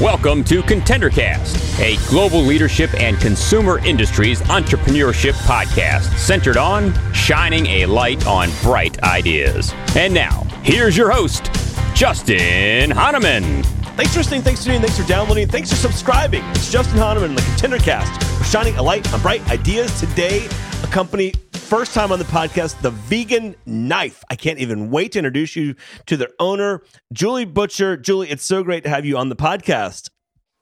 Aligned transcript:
Welcome 0.00 0.44
to 0.44 0.62
ContenderCast, 0.62 1.80
a 1.80 1.96
global 2.08 2.40
leadership 2.40 2.94
and 2.94 3.18
consumer 3.18 3.84
industries 3.84 4.40
entrepreneurship 4.42 5.32
podcast 5.42 6.16
centered 6.18 6.56
on 6.56 6.94
shining 7.12 7.66
a 7.66 7.86
light 7.86 8.24
on 8.28 8.48
bright 8.62 9.02
ideas. 9.02 9.74
And 9.96 10.14
now, 10.14 10.44
here's 10.62 10.96
your 10.96 11.10
host, 11.10 11.50
Justin 11.96 12.92
Hahnemann. 12.92 13.64
Thanks 13.96 14.12
for 14.12 14.20
listening, 14.20 14.42
thanks 14.42 14.60
for 14.60 14.66
tuning, 14.66 14.82
thanks 14.82 15.00
for 15.00 15.08
downloading, 15.08 15.48
thanks 15.48 15.70
for 15.70 15.76
subscribing. 15.76 16.44
It's 16.50 16.70
Justin 16.70 16.98
Hahnemann 16.98 17.30
and 17.30 17.38
the 17.38 17.42
ContenderCast. 17.42 18.38
We're 18.38 18.44
shining 18.44 18.76
a 18.76 18.82
light 18.82 19.12
on 19.12 19.20
bright 19.20 19.44
ideas 19.50 19.98
today. 19.98 20.48
A 20.84 20.86
company 20.88 21.32
first 21.52 21.94
time 21.94 22.12
on 22.12 22.18
the 22.18 22.26
podcast, 22.26 22.78
the 22.82 22.90
Vegan 22.90 23.56
Knife. 23.64 24.22
I 24.28 24.36
can't 24.36 24.58
even 24.58 24.90
wait 24.90 25.12
to 25.12 25.18
introduce 25.18 25.56
you 25.56 25.76
to 26.04 26.18
their 26.18 26.28
owner, 26.38 26.82
Julie 27.10 27.46
Butcher. 27.46 27.96
Julie, 27.96 28.28
it's 28.28 28.44
so 28.44 28.62
great 28.62 28.84
to 28.84 28.90
have 28.90 29.06
you 29.06 29.16
on 29.16 29.30
the 29.30 29.34
podcast. 29.34 30.10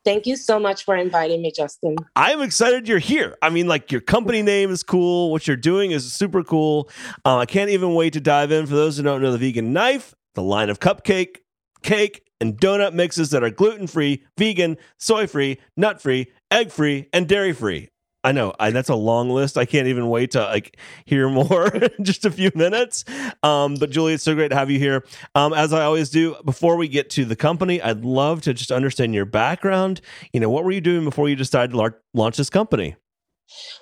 Thank 0.05 0.27
you 0.27 0.37
so 0.37 0.61
much 0.61 0.85
for 0.85 0.95
inviting 0.95 1.43
me, 1.43 1.51
Justin. 1.51 1.97
I'm 2.15 2.41
excited 2.41 2.87
you're 2.87 3.01
here. 3.01 3.37
I 3.43 3.51
mean, 3.51 3.67
like 3.67 3.91
your 3.91 4.01
company 4.01 4.43
name 4.43 4.71
is 4.71 4.85
cool. 4.85 5.33
What 5.33 5.49
you're 5.49 5.57
doing 5.57 5.91
is 5.91 6.13
super 6.13 6.45
cool. 6.45 6.89
Uh, 7.25 7.39
I 7.39 7.47
can't 7.47 7.71
even 7.71 7.97
wait 7.97 8.13
to 8.13 8.21
dive 8.21 8.53
in. 8.53 8.67
For 8.67 8.77
those 8.77 8.99
who 8.99 9.03
don't 9.03 9.23
know, 9.23 9.33
the 9.33 9.39
Vegan 9.39 9.73
Knife, 9.73 10.15
the 10.35 10.43
line 10.45 10.71
of 10.71 10.79
cupcake, 10.79 11.39
cake, 11.83 12.23
and 12.41 12.57
donut 12.61 12.95
mixes 12.95 13.31
that 13.31 13.43
are 13.43 13.51
gluten 13.51 13.89
free, 13.89 14.23
vegan, 14.39 14.77
soy 15.01 15.27
free, 15.27 15.59
nut 15.77 16.01
free, 16.01 16.31
egg 16.49 16.71
free, 16.71 17.09
and 17.13 17.27
dairy 17.27 17.53
free. 17.53 17.89
I 18.25 18.33
know 18.33 18.55
I, 18.61 18.71
that's 18.71 18.89
a 18.89 18.95
long 18.95 19.31
list. 19.31 19.59
I 19.59 19.65
can't 19.65 19.89
even 19.89 20.09
wait 20.09 20.33
to 20.33 20.41
like 20.41 20.77
hear 21.05 21.29
more 21.29 21.67
in 21.75 22.05
just 22.05 22.25
a 22.25 22.31
few 22.31 22.51
minutes. 22.55 23.05
Um, 23.43 23.75
but 23.77 23.91
Julie, 23.91 24.15
it's 24.15 24.23
so 24.23 24.35
great 24.35 24.49
to 24.49 24.55
have 24.55 24.71
you 24.71 24.79
here. 24.79 25.05
Um, 25.35 25.53
as 25.53 25.73
I 25.73 25.83
always 25.83 26.11
do, 26.11 26.37
before 26.45 26.77
we 26.77 26.89
get 26.89 27.11
to 27.11 27.25
the 27.25 27.37
company, 27.37 27.83
I'd 27.83 28.05
love 28.05 28.43
to 28.43 28.55
just 28.55 28.71
understand 28.71 29.15
your 29.15 29.25
background. 29.25 30.01
You 30.33 30.41
know, 30.41 30.51
what 30.51 30.65
were 30.65 30.71
you 30.73 30.81
doing 30.81 31.05
before 31.05 31.29
you 31.29 31.37
decided 31.37 31.73
to 31.73 31.77
la- 31.79 31.89
launch 32.15 32.37
this 32.37 32.51
company? 32.51 32.97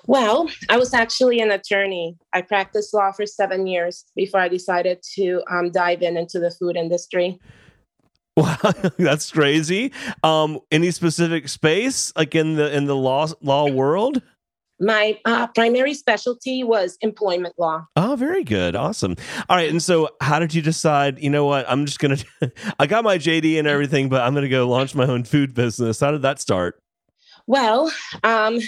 Well, 0.05 0.49
I 0.69 0.77
was 0.77 0.93
actually 0.93 1.39
an 1.39 1.51
attorney. 1.51 2.17
I 2.33 2.41
practiced 2.41 2.93
law 2.93 3.11
for 3.11 3.25
seven 3.25 3.67
years 3.67 4.05
before 4.15 4.39
I 4.39 4.47
decided 4.47 5.01
to 5.15 5.43
um, 5.49 5.71
dive 5.71 6.01
in 6.01 6.17
into 6.17 6.39
the 6.39 6.51
food 6.51 6.75
industry. 6.75 7.39
Wow, 8.37 8.55
that's 8.97 9.29
crazy. 9.29 9.91
Um, 10.23 10.61
any 10.71 10.91
specific 10.91 11.49
space, 11.49 12.13
like 12.15 12.33
in 12.33 12.55
the 12.55 12.73
in 12.73 12.85
the 12.85 12.95
law 12.95 13.27
law 13.41 13.69
world? 13.69 14.21
My 14.81 15.19
uh, 15.25 15.45
primary 15.47 15.93
specialty 15.93 16.63
was 16.63 16.97
employment 17.01 17.53
law. 17.59 17.85
Oh, 17.95 18.15
very 18.15 18.43
good, 18.43 18.75
awesome. 18.75 19.15
All 19.47 19.55
right, 19.55 19.69
and 19.69 19.81
so 19.81 20.09
how 20.21 20.39
did 20.39 20.55
you 20.55 20.63
decide? 20.63 21.19
You 21.19 21.29
know 21.29 21.45
what? 21.45 21.65
I'm 21.69 21.85
just 21.85 21.99
gonna. 21.99 22.17
I 22.79 22.87
got 22.87 23.03
my 23.03 23.19
JD 23.19 23.59
and 23.59 23.67
everything, 23.67 24.09
but 24.09 24.23
I'm 24.23 24.33
gonna 24.33 24.49
go 24.49 24.67
launch 24.67 24.95
my 24.95 25.05
own 25.05 25.23
food 25.23 25.53
business. 25.53 25.99
How 25.99 26.09
did 26.09 26.23
that 26.23 26.39
start? 26.39 26.81
Well, 27.45 27.91
um, 28.23 28.59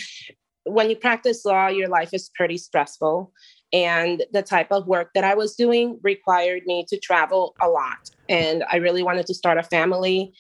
when 0.66 0.90
you 0.90 0.96
practice 0.96 1.44
law, 1.46 1.68
your 1.68 1.90
life 1.90 2.10
is 2.14 2.30
pretty 2.36 2.58
stressful. 2.58 3.32
And 3.72 4.24
the 4.32 4.44
type 4.44 4.72
of 4.72 4.88
work 4.88 5.10
that 5.16 5.24
I 5.24 5.34
was 5.34 5.56
doing 5.56 6.00
required 6.04 6.62
me 6.68 6.86
to 6.90 7.00
travel 7.00 7.56
a 7.60 7.68
lot. 7.68 8.12
And 8.30 8.64
I 8.72 8.76
really 8.76 9.02
wanted 9.02 9.26
to 9.26 9.34
start 9.34 9.58
a 9.58 9.64
family. 9.64 10.32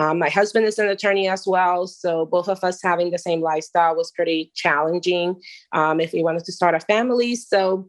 Um, 0.00 0.18
my 0.18 0.30
husband 0.30 0.64
is 0.64 0.78
an 0.78 0.88
attorney 0.88 1.28
as 1.28 1.46
well. 1.46 1.86
So 1.86 2.24
both 2.24 2.48
of 2.48 2.64
us 2.64 2.80
having 2.82 3.10
the 3.10 3.18
same 3.18 3.42
lifestyle 3.42 3.94
was 3.94 4.10
pretty 4.12 4.50
challenging 4.54 5.38
um, 5.72 6.00
if 6.00 6.14
we 6.14 6.22
wanted 6.22 6.44
to 6.46 6.52
start 6.52 6.74
a 6.74 6.80
family. 6.80 7.36
So 7.36 7.86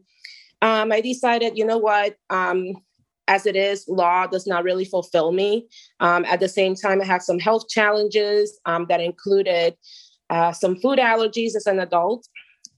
um, 0.60 0.92
I 0.92 1.00
decided, 1.00 1.56
you 1.56 1.64
know 1.64 1.78
what? 1.78 2.16
Um, 2.28 2.74
as 3.28 3.46
it 3.46 3.56
is, 3.56 3.86
law 3.88 4.26
does 4.26 4.46
not 4.46 4.62
really 4.62 4.84
fulfill 4.84 5.32
me. 5.32 5.66
Um, 6.00 6.26
at 6.26 6.40
the 6.40 6.48
same 6.48 6.74
time, 6.74 7.00
I 7.00 7.06
had 7.06 7.22
some 7.22 7.38
health 7.38 7.68
challenges 7.70 8.60
um, 8.66 8.84
that 8.90 9.00
included 9.00 9.74
uh, 10.28 10.52
some 10.52 10.76
food 10.76 10.98
allergies 10.98 11.56
as 11.56 11.66
an 11.66 11.80
adult. 11.80 12.26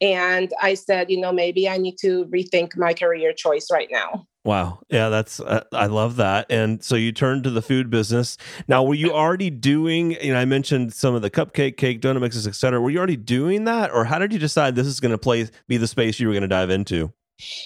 And 0.00 0.52
I 0.62 0.74
said, 0.74 1.10
you 1.10 1.20
know, 1.20 1.32
maybe 1.32 1.68
I 1.68 1.76
need 1.76 1.96
to 2.02 2.26
rethink 2.26 2.76
my 2.76 2.94
career 2.94 3.32
choice 3.32 3.66
right 3.72 3.88
now. 3.90 4.26
Wow. 4.44 4.80
Yeah, 4.90 5.08
that's, 5.08 5.40
uh, 5.40 5.64
I 5.72 5.86
love 5.86 6.16
that. 6.16 6.46
And 6.50 6.84
so 6.84 6.96
you 6.96 7.12
turned 7.12 7.44
to 7.44 7.50
the 7.50 7.62
food 7.62 7.88
business. 7.88 8.36
Now, 8.68 8.82
were 8.82 8.94
you 8.94 9.10
already 9.10 9.48
doing, 9.48 10.12
you 10.22 10.34
know, 10.34 10.38
I 10.38 10.44
mentioned 10.44 10.92
some 10.92 11.14
of 11.14 11.22
the 11.22 11.30
cupcake, 11.30 11.78
cake, 11.78 12.02
donut 12.02 12.20
mixes, 12.20 12.46
et 12.46 12.54
cetera. 12.54 12.78
Were 12.78 12.90
you 12.90 12.98
already 12.98 13.16
doing 13.16 13.64
that? 13.64 13.90
Or 13.90 14.04
how 14.04 14.18
did 14.18 14.34
you 14.34 14.38
decide 14.38 14.74
this 14.74 14.86
is 14.86 15.00
going 15.00 15.12
to 15.12 15.18
play, 15.18 15.48
be 15.66 15.78
the 15.78 15.86
space 15.86 16.20
you 16.20 16.28
were 16.28 16.34
going 16.34 16.42
to 16.42 16.48
dive 16.48 16.68
into? 16.68 17.10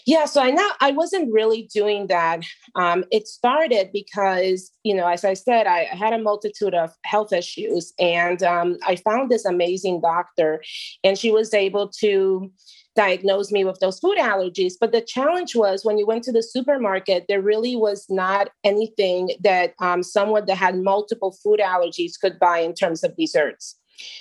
Yeah, 0.06 0.24
so 0.24 0.40
I 0.40 0.50
know 0.50 0.66
I 0.80 0.92
wasn't 0.92 1.32
really 1.32 1.68
doing 1.74 2.06
that. 2.06 2.40
Um, 2.74 3.04
it 3.12 3.28
started 3.28 3.90
because, 3.92 4.70
you 4.82 4.94
know, 4.94 5.06
as 5.06 5.24
I 5.24 5.34
said, 5.34 5.66
I, 5.66 5.88
I 5.92 5.96
had 5.96 6.14
a 6.14 6.18
multitude 6.18 6.74
of 6.74 6.90
health 7.04 7.32
issues, 7.34 7.92
and 7.98 8.42
um, 8.42 8.78
I 8.86 8.96
found 8.96 9.30
this 9.30 9.44
amazing 9.44 10.00
doctor, 10.00 10.62
and 11.04 11.18
she 11.18 11.30
was 11.30 11.52
able 11.52 11.88
to 12.00 12.50
diagnose 12.96 13.52
me 13.52 13.64
with 13.64 13.78
those 13.80 14.00
food 14.00 14.18
allergies. 14.18 14.72
But 14.80 14.92
the 14.92 15.02
challenge 15.02 15.54
was 15.54 15.84
when 15.84 15.98
you 15.98 16.06
went 16.06 16.24
to 16.24 16.32
the 16.32 16.42
supermarket, 16.42 17.26
there 17.28 17.42
really 17.42 17.76
was 17.76 18.06
not 18.08 18.48
anything 18.64 19.30
that 19.44 19.74
um, 19.80 20.02
someone 20.02 20.46
that 20.46 20.56
had 20.56 20.78
multiple 20.78 21.36
food 21.42 21.60
allergies 21.60 22.12
could 22.20 22.38
buy 22.38 22.58
in 22.58 22.74
terms 22.74 23.04
of 23.04 23.16
desserts. 23.16 23.77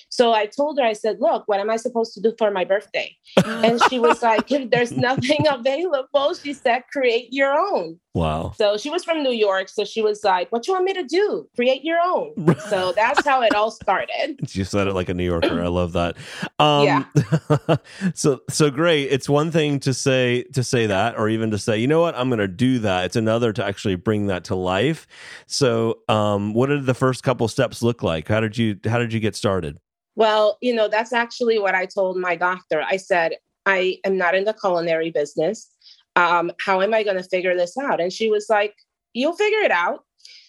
So 0.09 0.33
I 0.33 0.45
told 0.45 0.79
her, 0.79 0.85
I 0.85 0.93
said, 0.93 1.17
Look, 1.19 1.47
what 1.47 1.59
am 1.59 1.69
I 1.69 1.77
supposed 1.77 2.13
to 2.15 2.21
do 2.21 2.33
for 2.37 2.51
my 2.51 2.65
birthday? 2.65 3.15
And 3.45 3.81
she 3.83 3.99
was 3.99 4.21
like, 4.29 4.51
If 4.51 4.69
there's 4.69 4.91
nothing 4.91 5.45
available, 5.49 6.33
she 6.33 6.53
said, 6.53 6.83
Create 6.91 7.31
your 7.31 7.53
own. 7.53 7.99
Wow. 8.17 8.53
So 8.57 8.77
she 8.77 8.89
was 8.89 9.03
from 9.03 9.21
New 9.21 9.31
York. 9.31 9.69
So 9.69 9.85
she 9.85 10.01
was 10.01 10.23
like, 10.23 10.51
What 10.51 10.67
you 10.67 10.73
want 10.73 10.85
me 10.85 10.93
to 10.93 11.03
do? 11.03 11.47
Create 11.55 11.83
your 11.83 11.99
own. 12.03 12.33
so 12.69 12.91
that's 12.93 13.25
how 13.25 13.41
it 13.43 13.53
all 13.53 13.69
started. 13.69 14.39
She 14.47 14.63
said 14.63 14.87
it 14.87 14.93
like 14.93 15.09
a 15.09 15.13
New 15.13 15.23
Yorker. 15.23 15.61
I 15.61 15.67
love 15.67 15.93
that. 15.93 16.17
Um, 16.57 16.85
yeah. 16.85 17.75
so 18.15 18.41
so 18.49 18.71
great. 18.71 19.11
It's 19.11 19.29
one 19.29 19.51
thing 19.51 19.79
to 19.81 19.93
say 19.93 20.43
to 20.53 20.63
say 20.63 20.87
that, 20.87 21.17
or 21.17 21.29
even 21.29 21.51
to 21.51 21.59
say, 21.59 21.77
you 21.77 21.87
know 21.87 22.01
what, 22.01 22.15
I'm 22.15 22.29
gonna 22.29 22.47
do 22.47 22.79
that. 22.79 23.05
It's 23.05 23.15
another 23.15 23.53
to 23.53 23.63
actually 23.63 23.95
bring 23.95 24.27
that 24.27 24.43
to 24.45 24.55
life. 24.55 25.05
So 25.45 25.99
um, 26.09 26.53
what 26.53 26.67
did 26.67 26.85
the 26.85 26.95
first 26.95 27.23
couple 27.23 27.47
steps 27.47 27.83
look 27.83 28.01
like? 28.01 28.27
How 28.27 28.39
did 28.39 28.57
you 28.57 28.79
how 28.85 28.97
did 28.97 29.13
you 29.13 29.19
get 29.19 29.35
started? 29.35 29.79
Well, 30.15 30.57
you 30.61 30.73
know, 30.73 30.87
that's 30.87 31.13
actually 31.13 31.59
what 31.59 31.75
I 31.75 31.85
told 31.85 32.17
my 32.17 32.35
doctor. 32.35 32.81
I 32.81 32.97
said, 32.97 33.33
I 33.67 33.99
am 34.03 34.17
not 34.17 34.33
in 34.33 34.45
the 34.45 34.53
culinary 34.53 35.11
business. 35.11 35.69
Um, 36.17 36.51
how 36.59 36.81
am 36.81 36.93
I 36.93 37.03
going 37.03 37.15
to 37.17 37.23
figure 37.23 37.55
this 37.55 37.77
out? 37.77 38.01
And 38.01 38.11
she 38.11 38.29
was 38.29 38.47
like, 38.49 38.73
You'll 39.13 39.35
figure 39.35 39.59
it 39.59 39.71
out. 39.71 40.03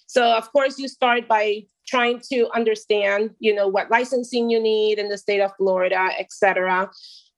So, 0.06 0.32
of 0.32 0.50
course, 0.52 0.78
you 0.78 0.88
start 0.88 1.28
by 1.28 1.64
trying 1.86 2.20
to 2.32 2.48
understand, 2.54 3.30
you 3.38 3.54
know, 3.54 3.68
what 3.68 3.90
licensing 3.90 4.50
you 4.50 4.60
need 4.60 4.98
in 4.98 5.08
the 5.08 5.18
state 5.18 5.40
of 5.40 5.52
Florida, 5.56 6.10
et 6.18 6.32
cetera. 6.32 6.90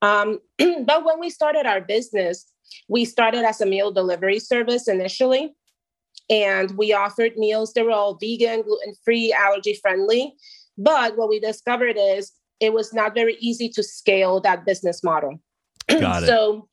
Um, 0.03 0.39
but 0.59 1.05
when 1.05 1.21
we 1.21 1.31
started 1.31 1.67
our 1.67 1.81
business, 1.81 2.47
we 2.89 3.05
started 3.05 3.45
as 3.45 3.61
a 3.61 3.67
meal 3.67 3.91
delivery 3.91 4.39
service 4.39 4.89
initially. 4.89 5.55
And 6.29 6.77
we 6.77 6.93
offered 6.93 7.37
meals 7.37 7.73
that 7.75 7.85
were 7.85 7.91
all 7.91 8.15
vegan, 8.15 8.63
gluten 8.63 8.95
free, 9.05 9.33
allergy 9.33 9.75
friendly. 9.75 10.35
But 10.79 11.17
what 11.17 11.29
we 11.29 11.41
discovered 11.41 11.97
is 11.99 12.33
it 12.61 12.73
was 12.73 12.93
not 12.93 13.15
very 13.15 13.37
easy 13.41 13.69
to 13.71 13.83
scale 13.83 14.41
that 14.41 14.65
business 14.65 15.03
model. 15.03 15.41
Got 15.89 16.23
it. 16.23 16.27
so 16.27 16.69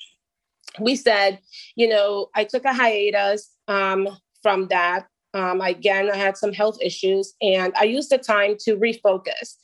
we 0.80 0.96
said, 0.96 1.40
you 1.76 1.88
know, 1.88 2.30
I 2.36 2.44
took 2.44 2.66
a 2.66 2.74
hiatus 2.74 3.52
um, 3.68 4.08
from 4.44 4.68
that. 4.68 5.08
Um, 5.34 5.62
again, 5.62 6.10
I 6.10 6.16
had 6.16 6.38
some 6.38 6.54
health 6.54 6.78
issues 6.82 7.34
and 7.42 7.74
I 7.78 7.84
used 7.84 8.10
the 8.10 8.18
time 8.18 8.56
to 8.62 8.78
refocus. 8.78 9.56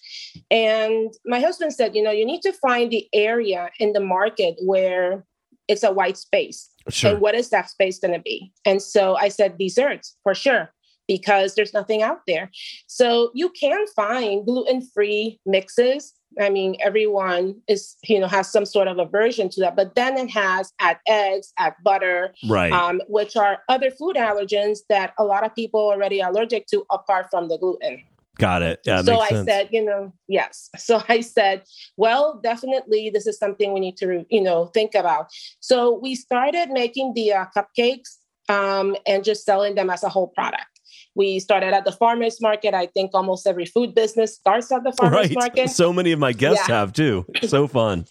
And 0.51 1.11
my 1.25 1.39
husband 1.39 1.73
said, 1.73 1.95
you 1.95 2.03
know, 2.03 2.11
you 2.11 2.25
need 2.25 2.41
to 2.41 2.53
find 2.53 2.91
the 2.91 3.07
area 3.13 3.71
in 3.79 3.93
the 3.93 3.99
market 3.99 4.55
where 4.63 5.25
it's 5.67 5.83
a 5.83 5.91
white 5.91 6.17
space. 6.17 6.69
Sure. 6.89 7.11
And 7.11 7.21
what 7.21 7.33
is 7.33 7.49
that 7.49 7.69
space 7.69 7.97
going 7.97 8.13
to 8.13 8.19
be? 8.19 8.51
And 8.65 8.81
so 8.81 9.15
I 9.15 9.29
said, 9.29 9.57
desserts 9.57 10.15
for 10.23 10.35
sure 10.35 10.73
because 11.07 11.55
there's 11.55 11.73
nothing 11.73 12.01
out 12.01 12.21
there. 12.27 12.51
So 12.87 13.31
you 13.33 13.49
can 13.49 13.85
find 13.95 14.45
gluten-free 14.45 15.39
mixes. 15.45 16.13
I 16.39 16.49
mean, 16.49 16.75
everyone 16.79 17.61
is, 17.67 17.95
you 18.03 18.19
know, 18.19 18.27
has 18.27 18.51
some 18.51 18.65
sort 18.65 18.87
of 18.87 18.99
aversion 18.99 19.49
to 19.49 19.61
that, 19.61 19.75
but 19.75 19.95
then 19.95 20.17
it 20.17 20.29
has 20.31 20.73
add 20.79 20.97
eggs, 21.07 21.53
add 21.57 21.75
butter, 21.83 22.33
right? 22.47 22.71
Um, 22.71 23.01
which 23.07 23.35
are 23.35 23.59
other 23.69 23.91
food 23.91 24.15
allergens 24.15 24.79
that 24.89 25.13
a 25.17 25.23
lot 25.23 25.45
of 25.45 25.53
people 25.55 25.79
already 25.79 26.19
allergic 26.19 26.67
to, 26.67 26.85
apart 26.89 27.27
from 27.29 27.49
the 27.49 27.57
gluten. 27.57 28.03
Got 28.39 28.63
it. 28.63 28.79
Yeah. 28.83 29.01
So 29.03 29.19
I 29.19 29.29
sense. 29.29 29.47
said, 29.47 29.69
you 29.71 29.85
know, 29.85 30.11
yes. 30.27 30.69
So 30.77 31.03
I 31.07 31.21
said, 31.21 31.63
well, 31.97 32.39
definitely, 32.43 33.09
this 33.09 33.27
is 33.27 33.37
something 33.37 33.73
we 33.73 33.79
need 33.79 33.97
to, 33.97 34.25
you 34.29 34.41
know, 34.41 34.65
think 34.67 34.95
about. 34.95 35.27
So 35.59 35.99
we 35.99 36.15
started 36.15 36.69
making 36.71 37.13
the 37.13 37.33
uh, 37.33 37.45
cupcakes 37.55 38.17
um, 38.49 38.95
and 39.05 39.23
just 39.23 39.45
selling 39.45 39.75
them 39.75 39.89
as 39.89 40.03
a 40.03 40.09
whole 40.09 40.27
product. 40.27 40.72
We 41.15 41.39
started 41.39 41.73
at 41.73 41.85
the 41.85 41.91
farmers 41.91 42.41
market. 42.41 42.73
I 42.73 42.87
think 42.87 43.11
almost 43.13 43.45
every 43.45 43.65
food 43.65 43.93
business 43.93 44.35
starts 44.35 44.71
at 44.71 44.83
the 44.83 44.91
farmers 44.99 45.29
right. 45.29 45.35
market. 45.35 45.69
So 45.69 45.93
many 45.93 46.11
of 46.11 46.19
my 46.19 46.33
guests 46.33 46.67
yeah. 46.67 46.75
have 46.75 46.93
too. 46.93 47.25
So 47.47 47.67
fun. 47.79 48.05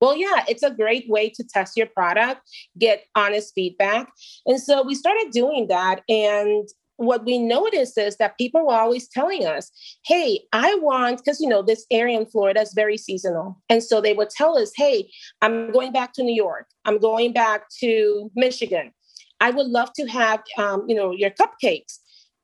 Well, 0.00 0.16
yeah, 0.16 0.44
it's 0.48 0.62
a 0.62 0.70
great 0.70 1.08
way 1.08 1.30
to 1.30 1.44
test 1.44 1.76
your 1.76 1.86
product, 1.86 2.42
get 2.78 3.04
honest 3.14 3.54
feedback. 3.54 4.10
And 4.44 4.60
so 4.60 4.82
we 4.82 4.94
started 4.94 5.30
doing 5.30 5.68
that. 5.68 6.02
And 6.08 6.68
what 6.96 7.24
we 7.24 7.38
noticed 7.38 7.98
is 7.98 8.16
that 8.16 8.38
people 8.38 8.66
were 8.66 8.74
always 8.74 9.08
telling 9.08 9.46
us, 9.46 9.70
hey, 10.04 10.40
I 10.52 10.74
want, 10.76 11.18
because, 11.18 11.40
you 11.40 11.48
know, 11.48 11.62
this 11.62 11.86
area 11.90 12.18
in 12.18 12.26
Florida 12.26 12.60
is 12.60 12.72
very 12.74 12.96
seasonal. 12.96 13.60
And 13.68 13.82
so 13.82 14.00
they 14.00 14.14
would 14.14 14.30
tell 14.30 14.58
us, 14.58 14.72
hey, 14.76 15.10
I'm 15.42 15.72
going 15.72 15.92
back 15.92 16.12
to 16.14 16.22
New 16.22 16.34
York, 16.34 16.66
I'm 16.84 16.98
going 16.98 17.32
back 17.32 17.64
to 17.80 18.30
Michigan. 18.34 18.92
I 19.40 19.50
would 19.50 19.66
love 19.66 19.92
to 19.96 20.06
have, 20.06 20.42
um, 20.56 20.84
you 20.88 20.94
know, 20.94 21.10
your 21.12 21.30
cupcakes. 21.30 21.98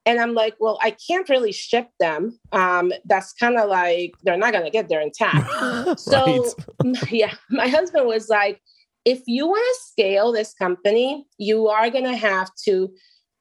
And 0.05 0.21
I'm 0.21 0.35
like, 0.35 0.55
well, 0.59 0.79
I 0.83 0.91
can't 0.91 1.29
really 1.29 1.53
ship 1.53 1.89
them. 2.01 2.39
Um, 2.51 2.93
that's 3.05 3.33
kind 3.33 3.57
of 3.57 3.69
like 3.69 4.15
they're 4.25 4.37
not 4.37 4.53
going 4.53 4.65
to 4.65 4.71
get 4.71 4.89
there 4.89 5.01
intact. 5.01 6.01
so, 6.01 6.53
yeah, 7.11 7.35
my 7.51 7.69
husband 7.69 8.07
was 8.07 8.29
like, 8.29 8.61
if 9.05 9.23
you 9.27 9.47
want 9.47 9.65
to 9.65 9.91
scale 9.91 10.33
this 10.33 10.55
company, 10.55 11.27
you 11.39 11.69
are 11.69 11.91
going 11.91 12.05
to 12.05 12.17
have 12.17 12.51
to 12.65 12.93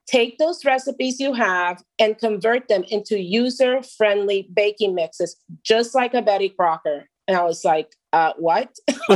take 0.07 0.37
those 0.37 0.65
recipes 0.65 1.19
you 1.19 1.33
have 1.33 1.81
and 1.99 2.17
convert 2.17 2.67
them 2.67 2.83
into 2.89 3.19
user 3.19 3.81
friendly 3.81 4.49
baking 4.53 4.93
mixes, 4.93 5.37
just 5.63 5.95
like 5.95 6.13
a 6.13 6.21
Betty 6.21 6.49
Crocker. 6.49 7.07
And 7.27 7.37
I 7.37 7.43
was 7.43 7.63
like, 7.63 7.95
uh, 8.11 8.33
what? 8.37 8.75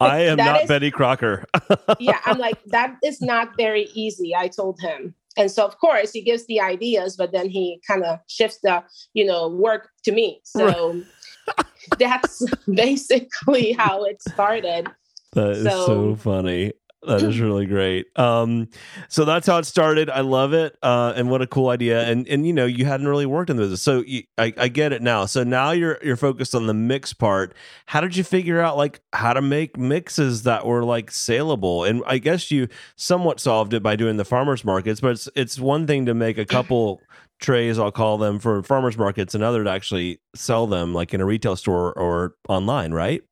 I 0.00 0.20
am 0.20 0.36
not 0.36 0.62
is, 0.62 0.68
Betty 0.68 0.90
Crocker. 0.90 1.44
yeah, 1.98 2.20
I'm 2.24 2.38
like, 2.38 2.62
that 2.66 2.96
is 3.02 3.20
not 3.20 3.56
very 3.56 3.88
easy. 3.94 4.34
I 4.36 4.48
told 4.48 4.80
him. 4.80 5.14
And 5.36 5.50
so, 5.50 5.64
of 5.66 5.78
course, 5.78 6.12
he 6.12 6.22
gives 6.22 6.46
the 6.46 6.60
ideas, 6.60 7.16
but 7.16 7.32
then 7.32 7.48
he 7.48 7.80
kind 7.86 8.04
of 8.04 8.18
shifts 8.28 8.58
the, 8.62 8.82
you 9.14 9.24
know, 9.24 9.48
work 9.48 9.90
to 10.04 10.12
me. 10.12 10.40
So 10.44 11.02
that's 11.98 12.42
basically 12.72 13.72
how 13.72 14.04
it 14.04 14.22
started. 14.22 14.88
That 15.32 15.50
is 15.50 15.64
so, 15.64 15.86
so 15.86 16.16
funny. 16.16 16.72
That 17.06 17.22
is 17.22 17.40
really 17.40 17.66
great. 17.66 18.06
Um, 18.16 18.68
so 19.08 19.24
that's 19.24 19.46
how 19.46 19.58
it 19.58 19.64
started. 19.64 20.10
I 20.10 20.20
love 20.20 20.52
it, 20.52 20.76
uh, 20.82 21.12
and 21.16 21.30
what 21.30 21.42
a 21.42 21.46
cool 21.46 21.68
idea. 21.68 22.02
And 22.02 22.26
and 22.28 22.46
you 22.46 22.52
know 22.52 22.66
you 22.66 22.84
hadn't 22.84 23.08
really 23.08 23.26
worked 23.26 23.50
in 23.50 23.56
the 23.56 23.62
business, 23.62 23.82
so 23.82 24.02
you, 24.06 24.24
I, 24.36 24.52
I 24.56 24.68
get 24.68 24.92
it 24.92 25.02
now. 25.02 25.26
So 25.26 25.44
now 25.44 25.70
you're 25.70 25.98
you're 26.02 26.16
focused 26.16 26.54
on 26.54 26.66
the 26.66 26.74
mix 26.74 27.12
part. 27.12 27.54
How 27.86 28.00
did 28.00 28.16
you 28.16 28.24
figure 28.24 28.60
out 28.60 28.76
like 28.76 29.00
how 29.12 29.32
to 29.32 29.42
make 29.42 29.76
mixes 29.76 30.42
that 30.42 30.66
were 30.66 30.84
like 30.84 31.10
saleable? 31.10 31.84
And 31.84 32.02
I 32.06 32.18
guess 32.18 32.50
you 32.50 32.68
somewhat 32.96 33.40
solved 33.40 33.72
it 33.72 33.82
by 33.82 33.96
doing 33.96 34.16
the 34.16 34.24
farmers 34.24 34.64
markets, 34.64 35.00
but 35.00 35.12
it's 35.12 35.28
it's 35.36 35.58
one 35.58 35.86
thing 35.86 36.06
to 36.06 36.14
make 36.14 36.38
a 36.38 36.44
couple 36.44 37.00
trays, 37.38 37.78
I'll 37.78 37.92
call 37.92 38.18
them 38.18 38.38
for 38.38 38.62
farmers 38.62 38.96
markets, 38.96 39.34
another 39.34 39.64
to 39.64 39.70
actually 39.70 40.20
sell 40.34 40.66
them 40.66 40.94
like 40.94 41.12
in 41.12 41.20
a 41.20 41.26
retail 41.26 41.56
store 41.56 41.92
or 41.92 42.34
online, 42.48 42.92
right? 42.92 43.22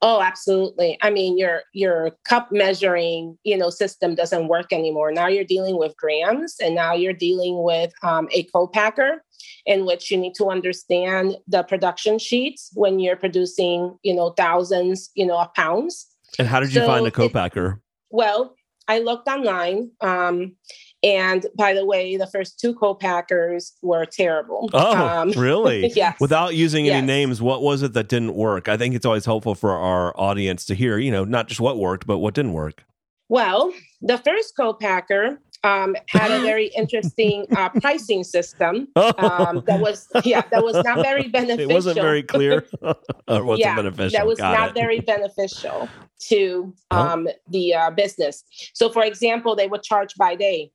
Oh, 0.00 0.20
absolutely. 0.20 0.96
I 1.02 1.10
mean, 1.10 1.36
your 1.36 1.62
your 1.72 2.12
cup 2.24 2.52
measuring, 2.52 3.36
you 3.42 3.56
know, 3.56 3.68
system 3.68 4.14
doesn't 4.14 4.46
work 4.46 4.72
anymore. 4.72 5.10
Now 5.10 5.26
you're 5.26 5.44
dealing 5.44 5.76
with 5.76 5.96
grams, 5.96 6.56
and 6.60 6.74
now 6.74 6.94
you're 6.94 7.12
dealing 7.12 7.62
with 7.64 7.92
um, 8.04 8.28
a 8.32 8.44
co-packer, 8.44 9.24
in 9.66 9.86
which 9.86 10.10
you 10.10 10.16
need 10.16 10.34
to 10.36 10.50
understand 10.50 11.36
the 11.48 11.64
production 11.64 12.18
sheets 12.18 12.70
when 12.74 13.00
you're 13.00 13.16
producing, 13.16 13.98
you 14.04 14.14
know, 14.14 14.30
thousands, 14.30 15.10
you 15.14 15.26
know, 15.26 15.38
of 15.40 15.52
pounds. 15.54 16.06
And 16.38 16.46
how 16.46 16.60
did 16.60 16.72
you 16.72 16.80
so 16.80 16.86
find 16.86 17.06
a 17.06 17.10
co-packer? 17.10 17.66
It, 17.66 17.78
well, 18.10 18.54
I 18.88 19.00
looked 19.00 19.28
online. 19.28 19.90
Um, 20.00 20.56
and 21.02 21.46
by 21.56 21.74
the 21.74 21.86
way, 21.86 22.16
the 22.16 22.26
first 22.26 22.58
two 22.58 22.74
co-packers 22.74 23.74
were 23.82 24.04
terrible. 24.04 24.68
Oh, 24.72 25.06
um, 25.06 25.30
really? 25.32 25.88
yes. 25.94 26.18
Without 26.20 26.56
using 26.56 26.86
yes. 26.86 26.94
any 26.96 27.06
names, 27.06 27.40
what 27.40 27.62
was 27.62 27.82
it 27.82 27.92
that 27.92 28.08
didn't 28.08 28.34
work? 28.34 28.68
I 28.68 28.76
think 28.76 28.94
it's 28.94 29.06
always 29.06 29.24
helpful 29.24 29.54
for 29.54 29.72
our 29.72 30.18
audience 30.18 30.64
to 30.66 30.74
hear, 30.74 30.98
you 30.98 31.12
know, 31.12 31.24
not 31.24 31.46
just 31.46 31.60
what 31.60 31.78
worked, 31.78 32.06
but 32.06 32.18
what 32.18 32.34
didn't 32.34 32.52
work. 32.52 32.84
Well, 33.28 33.72
the 34.00 34.18
first 34.18 34.54
co-packer 34.56 35.38
um, 35.64 35.96
had 36.08 36.30
a 36.30 36.40
very 36.42 36.66
interesting 36.76 37.46
uh, 37.56 37.68
pricing 37.68 38.24
system 38.24 38.88
um, 38.96 39.62
that 39.66 39.80
was 39.80 40.08
yeah 40.24 40.42
that 40.50 40.64
was 40.64 40.74
not 40.84 41.02
very 41.02 41.28
beneficial. 41.28 41.58
It 41.70 41.74
wasn't 41.74 41.96
very 41.96 42.22
clear. 42.22 42.66
wasn't 43.28 43.58
yeah, 43.58 43.76
beneficial. 43.76 44.18
That 44.18 44.26
was 44.26 44.38
Got 44.38 44.52
not 44.52 44.68
it. 44.70 44.74
very 44.74 45.00
beneficial 45.00 45.88
to 46.28 46.72
um, 46.90 47.28
oh. 47.28 47.32
the 47.48 47.74
uh, 47.74 47.90
business. 47.90 48.44
So, 48.72 48.90
for 48.90 49.04
example, 49.04 49.54
they 49.54 49.68
would 49.68 49.82
charge 49.82 50.14
by 50.16 50.34
day. 50.34 50.70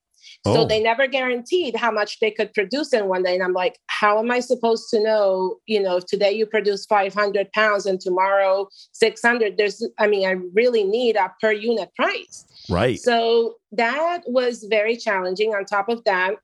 So 0.46 0.62
oh. 0.62 0.66
they 0.66 0.82
never 0.82 1.08
guaranteed 1.08 1.76
how 1.76 1.92
much 1.92 2.20
they 2.20 2.32
could 2.32 2.54
produce 2.54 2.94
in 2.94 3.08
one 3.08 3.24
day. 3.24 3.34
And 3.34 3.44
I'm 3.44 3.54
like, 3.54 3.80
how 3.88 4.20
am 4.20 4.32
I 4.32 4.40
supposed 4.40 4.90
to 4.90 5.02
know, 5.02 5.58
you 5.66 5.82
know, 5.82 5.98
if 5.98 6.06
today 6.06 6.32
you 6.32 6.46
produce 6.46 6.86
500 6.86 7.52
pounds 7.54 7.86
and 7.86 8.00
tomorrow 8.00 8.68
600, 8.92 9.58
there's, 9.58 9.86
I 10.00 10.08
mean, 10.08 10.28
I 10.28 10.32
really 10.54 10.84
need 10.84 11.16
a 11.16 11.32
per 11.40 11.52
unit 11.52 11.94
price. 11.96 12.46
Right. 12.70 13.00
So 13.00 13.56
that 13.72 14.22
was 14.26 14.66
very 14.70 14.98
challenging. 14.98 15.54
On 15.54 15.66
top 15.66 15.88
of 15.88 16.04
that, 16.06 16.36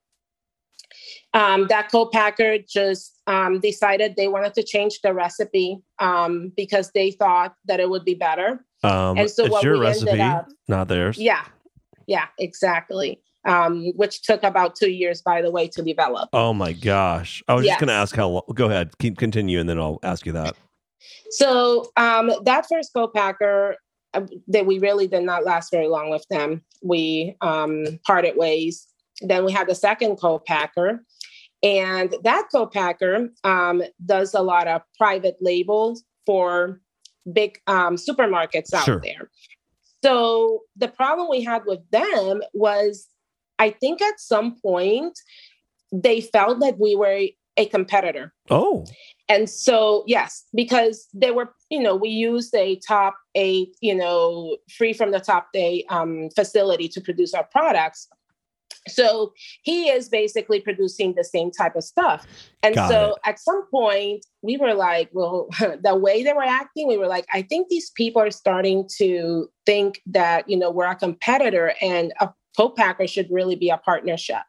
um, 1.33 1.67
that 1.67 1.91
co-packer 1.91 2.57
just 2.67 3.19
um, 3.27 3.59
decided 3.59 4.15
they 4.15 4.27
wanted 4.27 4.53
to 4.55 4.63
change 4.63 5.01
the 5.01 5.13
recipe 5.13 5.79
um, 5.99 6.51
because 6.55 6.91
they 6.93 7.11
thought 7.11 7.53
that 7.65 7.79
it 7.79 7.89
would 7.89 8.05
be 8.05 8.15
better. 8.15 8.65
Um, 8.83 9.17
and 9.17 9.29
so 9.29 9.45
it's 9.45 9.63
your 9.63 9.79
recipe, 9.79 10.21
up, 10.21 10.47
not 10.67 10.87
theirs. 10.87 11.17
Yeah, 11.17 11.45
yeah, 12.07 12.27
exactly 12.39 13.19
um, 13.45 13.91
which 13.95 14.21
took 14.21 14.43
about 14.43 14.75
two 14.75 14.91
years, 14.91 15.21
by 15.21 15.41
the 15.41 15.51
way, 15.51 15.67
to 15.69 15.81
develop. 15.81 16.29
Oh 16.33 16.53
my 16.53 16.73
gosh! 16.73 17.43
I 17.47 17.53
was 17.53 17.65
yes. 17.65 17.73
just 17.73 17.79
going 17.79 17.87
to 17.87 17.93
ask 17.93 18.15
how. 18.15 18.29
long. 18.29 18.43
Go 18.53 18.65
ahead, 18.65 18.97
keep 18.99 19.17
continue, 19.17 19.59
and 19.59 19.69
then 19.69 19.79
I'll 19.79 19.99
ask 20.03 20.25
you 20.25 20.31
that. 20.33 20.55
So 21.31 21.91
um, 21.97 22.31
that 22.43 22.67
first 22.67 22.91
co-packer 22.93 23.75
uh, 24.13 24.21
that 24.47 24.65
we 24.65 24.79
really 24.79 25.07
did 25.07 25.23
not 25.23 25.45
last 25.45 25.71
very 25.71 25.87
long 25.87 26.09
with 26.09 26.25
them. 26.29 26.63
We 26.83 27.35
um, 27.41 27.99
parted 28.05 28.35
ways. 28.35 28.87
Then 29.21 29.45
we 29.45 29.51
had 29.51 29.67
the 29.67 29.75
second 29.75 30.17
co-packer, 30.17 31.03
and 31.63 32.15
that 32.23 32.47
co-packer 32.51 33.29
um, 33.43 33.83
does 34.05 34.33
a 34.33 34.41
lot 34.41 34.67
of 34.67 34.81
private 34.97 35.37
labels 35.41 36.03
for 36.25 36.81
big 37.31 37.59
um, 37.67 37.95
supermarkets 37.95 38.73
out 38.73 38.85
sure. 38.85 39.01
there. 39.03 39.29
So 40.03 40.61
the 40.77 40.87
problem 40.87 41.27
we 41.29 41.43
had 41.43 41.63
with 41.65 41.79
them 41.91 42.41
was 42.53 43.07
I 43.59 43.69
think 43.69 44.01
at 44.01 44.19
some 44.19 44.55
point 44.61 45.19
they 45.91 46.21
felt 46.21 46.59
that 46.61 46.79
we 46.79 46.95
were 46.95 47.27
a 47.57 47.65
competitor. 47.65 48.33
Oh. 48.49 48.85
And 49.27 49.49
so, 49.49 50.03
yes, 50.07 50.45
because 50.55 51.07
they 51.13 51.31
were, 51.31 51.53
you 51.69 51.81
know, 51.81 51.95
we 51.95 52.09
used 52.09 52.55
a 52.55 52.77
top 52.87 53.15
eight, 53.35 53.75
you 53.81 53.93
know, 53.93 54.57
free 54.75 54.93
from 54.93 55.11
the 55.11 55.19
top 55.19 55.49
eight 55.53 55.85
um, 55.89 56.29
facility 56.35 56.87
to 56.89 57.01
produce 57.01 57.33
our 57.33 57.43
products. 57.43 58.07
So 58.87 59.33
he 59.61 59.89
is 59.89 60.09
basically 60.09 60.61
producing 60.61 61.13
the 61.13 61.23
same 61.23 61.51
type 61.51 61.75
of 61.75 61.83
stuff. 61.83 62.25
And 62.63 62.75
Got 62.75 62.89
so 62.89 63.09
it. 63.11 63.29
at 63.29 63.39
some 63.39 63.65
point, 63.69 64.25
we 64.41 64.57
were 64.57 64.73
like, 64.73 65.09
well, 65.11 65.49
the 65.83 65.95
way 65.95 66.23
they 66.23 66.33
were 66.33 66.41
acting, 66.41 66.87
we 66.87 66.97
were 66.97 67.07
like, 67.07 67.25
I 67.33 67.41
think 67.41 67.67
these 67.67 67.91
people 67.91 68.21
are 68.21 68.31
starting 68.31 68.87
to 68.97 69.49
think 69.65 70.01
that, 70.07 70.49
you 70.49 70.57
know, 70.57 70.71
we're 70.71 70.85
a 70.85 70.95
competitor 70.95 71.73
and 71.81 72.13
a 72.19 72.29
co-packer 72.59 73.07
should 73.07 73.29
really 73.31 73.55
be 73.55 73.69
a 73.69 73.77
partnership. 73.77 74.43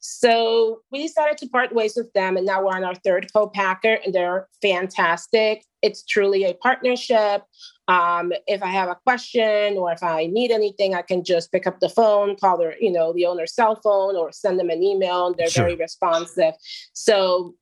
So 0.00 0.80
we 0.90 1.02
decided 1.02 1.38
to 1.38 1.48
part 1.48 1.74
ways 1.74 1.94
with 1.96 2.12
them, 2.12 2.36
and 2.36 2.44
now 2.44 2.62
we're 2.62 2.76
on 2.76 2.84
our 2.84 2.94
third 2.94 3.26
co-packer, 3.32 3.98
and 4.04 4.14
they're 4.14 4.48
fantastic. 4.60 5.64
It's 5.80 6.04
truly 6.04 6.44
a 6.44 6.54
partnership. 6.54 7.42
Um, 7.88 8.32
if 8.46 8.62
I 8.62 8.66
have 8.66 8.88
a 8.88 8.96
question 9.06 9.76
or 9.76 9.92
if 9.92 10.02
I 10.02 10.26
need 10.26 10.50
anything, 10.50 10.94
I 10.94 11.02
can 11.02 11.22
just 11.24 11.52
pick 11.52 11.66
up 11.66 11.80
the 11.80 11.88
phone, 11.88 12.36
call 12.36 12.58
their, 12.58 12.74
you 12.80 12.90
know, 12.90 13.12
the 13.12 13.26
owner's 13.26 13.54
cell 13.54 13.78
phone, 13.82 14.16
or 14.16 14.32
send 14.32 14.58
them 14.58 14.70
an 14.70 14.82
email. 14.82 15.28
And 15.28 15.36
they're 15.36 15.48
sure. 15.48 15.64
very 15.64 15.76
responsive. 15.76 16.54
So 16.94 17.54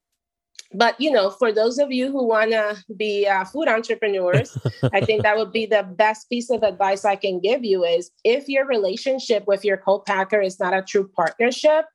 but 0.75 1.01
you 1.01 1.11
know 1.11 1.31
for 1.31 1.53
those 1.53 1.79
of 1.79 1.93
you 1.93 2.11
who 2.11 2.27
want 2.27 2.51
to 2.51 2.77
be 2.97 3.27
uh, 3.27 3.45
food 3.45 3.69
entrepreneurs 3.69 4.57
i 4.93 5.01
think 5.01 5.23
that 5.23 5.37
would 5.37 5.53
be 5.53 5.67
the 5.67 5.83
best 5.97 6.29
piece 6.29 6.51
of 6.51 6.63
advice 6.63 7.05
i 7.05 7.17
can 7.17 7.41
give 7.41 7.65
you 7.65 7.85
is 7.85 8.11
if 8.25 8.49
your 8.49 8.67
relationship 8.67 9.47
with 9.47 9.65
your 9.65 9.77
co-packer 9.77 10.41
is 10.41 10.59
not 10.59 10.75
a 10.75 10.83
true 10.83 11.09
partnership 11.09 11.87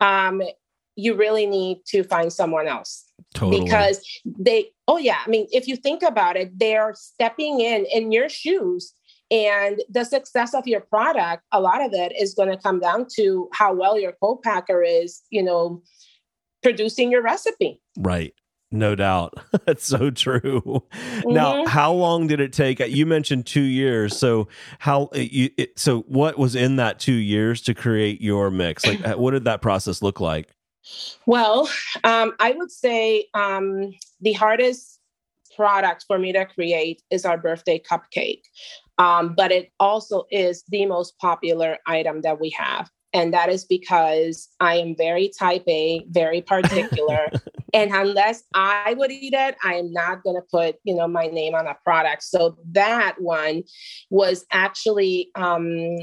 um, 0.00 0.42
you 0.96 1.14
really 1.14 1.46
need 1.46 1.78
to 1.86 2.02
find 2.02 2.32
someone 2.32 2.66
else 2.66 3.10
totally. 3.34 3.64
because 3.64 4.04
they 4.24 4.70
oh 4.88 4.98
yeah 4.98 5.18
i 5.24 5.28
mean 5.28 5.46
if 5.52 5.66
you 5.66 5.76
think 5.76 6.02
about 6.02 6.36
it 6.36 6.58
they're 6.58 6.94
stepping 6.94 7.60
in 7.60 7.86
in 7.86 8.12
your 8.12 8.28
shoes 8.28 8.92
and 9.30 9.80
the 9.88 10.04
success 10.04 10.54
of 10.54 10.66
your 10.66 10.80
product 10.80 11.44
a 11.52 11.60
lot 11.60 11.80
of 11.80 11.92
it 11.92 12.12
is 12.18 12.34
going 12.34 12.48
to 12.48 12.56
come 12.56 12.80
down 12.80 13.06
to 13.16 13.48
how 13.52 13.72
well 13.72 13.98
your 13.98 14.12
co-packer 14.20 14.82
is 14.82 15.22
you 15.30 15.42
know 15.42 15.82
producing 16.62 17.10
your 17.10 17.22
recipe. 17.22 17.80
Right. 17.98 18.34
No 18.72 18.94
doubt. 18.94 19.34
That's 19.66 19.84
so 19.84 20.10
true. 20.10 20.82
Mm-hmm. 21.20 21.34
Now, 21.34 21.66
how 21.66 21.92
long 21.92 22.28
did 22.28 22.40
it 22.40 22.52
take? 22.52 22.78
You 22.78 23.04
mentioned 23.04 23.44
2 23.44 23.60
years. 23.60 24.16
So, 24.16 24.48
how 24.78 25.10
uh, 25.14 25.18
you 25.18 25.50
it, 25.58 25.78
so 25.78 26.00
what 26.02 26.38
was 26.38 26.54
in 26.54 26.76
that 26.76 26.98
2 26.98 27.12
years 27.12 27.60
to 27.62 27.74
create 27.74 28.22
your 28.22 28.50
mix? 28.50 28.86
Like 28.86 29.06
uh, 29.06 29.16
what 29.16 29.32
did 29.32 29.44
that 29.44 29.60
process 29.60 30.00
look 30.00 30.18
like? 30.18 30.48
Well, 31.26 31.68
um, 32.04 32.32
I 32.40 32.52
would 32.52 32.70
say 32.70 33.26
um, 33.34 33.92
the 34.20 34.32
hardest 34.32 34.98
product 35.54 36.04
for 36.06 36.18
me 36.18 36.32
to 36.32 36.46
create 36.46 37.02
is 37.10 37.26
our 37.26 37.36
birthday 37.36 37.78
cupcake. 37.78 38.42
Um, 38.98 39.34
but 39.34 39.52
it 39.52 39.70
also 39.78 40.24
is 40.30 40.62
the 40.68 40.86
most 40.86 41.18
popular 41.18 41.78
item 41.86 42.22
that 42.22 42.40
we 42.40 42.50
have. 42.50 42.90
And 43.12 43.34
that 43.34 43.48
is 43.48 43.64
because 43.64 44.48
I 44.60 44.76
am 44.76 44.94
very 44.96 45.30
type 45.38 45.64
A, 45.68 46.04
very 46.08 46.40
particular. 46.54 47.30
and 47.72 47.90
unless 47.92 48.42
I 48.54 48.94
would 48.96 49.10
eat 49.10 49.34
it, 49.34 49.56
I 49.64 49.74
am 49.74 49.92
not 49.92 50.22
going 50.22 50.36
to 50.36 50.46
put, 50.50 50.76
you 50.84 50.94
know, 50.94 51.08
my 51.08 51.26
name 51.26 51.54
on 51.54 51.66
a 51.66 51.76
product. 51.84 52.22
So 52.24 52.56
that 52.72 53.16
one 53.18 53.64
was 54.10 54.44
actually 54.50 55.30
um, 55.34 55.96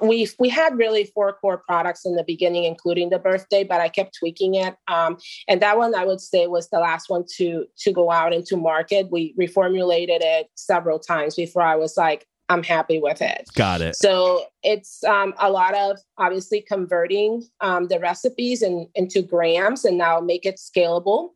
we 0.00 0.28
we 0.38 0.48
had 0.48 0.76
really 0.76 1.04
four 1.04 1.32
core 1.32 1.58
products 1.58 2.04
in 2.04 2.14
the 2.14 2.24
beginning, 2.24 2.64
including 2.64 3.10
the 3.10 3.18
birthday, 3.18 3.64
but 3.64 3.80
I 3.80 3.88
kept 3.88 4.16
tweaking 4.18 4.54
it. 4.54 4.76
Um, 4.88 5.18
and 5.48 5.60
that 5.60 5.76
one 5.76 5.94
I 5.94 6.04
would 6.04 6.20
say 6.20 6.46
was 6.46 6.68
the 6.68 6.78
last 6.78 7.08
one 7.08 7.24
to 7.36 7.66
to 7.78 7.92
go 7.92 8.10
out 8.10 8.32
into 8.32 8.56
market. 8.56 9.08
We 9.10 9.34
reformulated 9.38 10.20
it 10.20 10.48
several 10.54 10.98
times 10.98 11.34
before 11.34 11.62
I 11.62 11.76
was 11.76 11.96
like, 11.96 12.26
I'm 12.48 12.62
happy 12.62 13.00
with 13.00 13.20
it. 13.22 13.48
Got 13.54 13.80
it. 13.80 13.96
So 13.96 14.44
it's 14.62 15.02
um, 15.04 15.34
a 15.38 15.50
lot 15.50 15.74
of 15.74 15.98
obviously 16.18 16.60
converting 16.60 17.44
um, 17.60 17.88
the 17.88 17.98
recipes 17.98 18.62
in, 18.62 18.88
into 18.94 19.22
grams 19.22 19.84
and 19.84 19.98
now 19.98 20.20
make 20.20 20.46
it 20.46 20.56
scalable. 20.56 21.30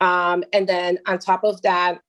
Um, 0.00 0.44
and 0.52 0.68
then 0.68 0.98
on 1.06 1.18
top 1.18 1.44
of 1.44 1.62
that, 1.62 2.00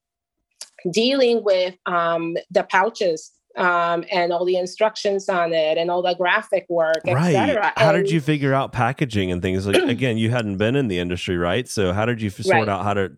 dealing 0.90 1.42
with 1.42 1.74
um, 1.86 2.36
the 2.50 2.64
pouches 2.64 3.32
um, 3.56 4.04
and 4.10 4.32
all 4.32 4.44
the 4.44 4.56
instructions 4.56 5.28
on 5.28 5.52
it 5.52 5.78
and 5.78 5.90
all 5.90 6.02
the 6.02 6.14
graphic 6.14 6.66
work, 6.68 7.00
right. 7.06 7.34
etc. 7.34 7.72
How 7.76 7.90
and, 7.90 8.04
did 8.04 8.12
you 8.12 8.20
figure 8.20 8.52
out 8.52 8.72
packaging 8.72 9.30
and 9.30 9.40
things? 9.40 9.66
Like 9.66 9.76
again, 9.88 10.18
you 10.18 10.30
hadn't 10.30 10.56
been 10.56 10.76
in 10.76 10.88
the 10.88 10.98
industry, 10.98 11.36
right? 11.36 11.68
So 11.68 11.92
how 11.92 12.04
did 12.04 12.20
you 12.20 12.30
sort 12.30 12.54
right. 12.54 12.68
out 12.68 12.84
how 12.84 12.94
to 12.94 13.12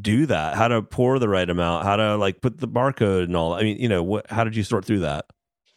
do 0.00 0.26
that? 0.26 0.54
How 0.56 0.68
to 0.68 0.82
pour 0.82 1.18
the 1.18 1.28
right 1.28 1.48
amount? 1.48 1.84
How 1.84 1.96
to 1.96 2.16
like 2.16 2.40
put 2.40 2.58
the 2.58 2.68
barcode 2.68 3.24
and 3.24 3.36
all? 3.36 3.54
I 3.54 3.62
mean, 3.62 3.78
you 3.78 3.88
know, 3.88 4.02
what? 4.02 4.30
How 4.30 4.44
did 4.44 4.56
you 4.56 4.62
sort 4.62 4.84
through 4.84 5.00
that? 5.00 5.26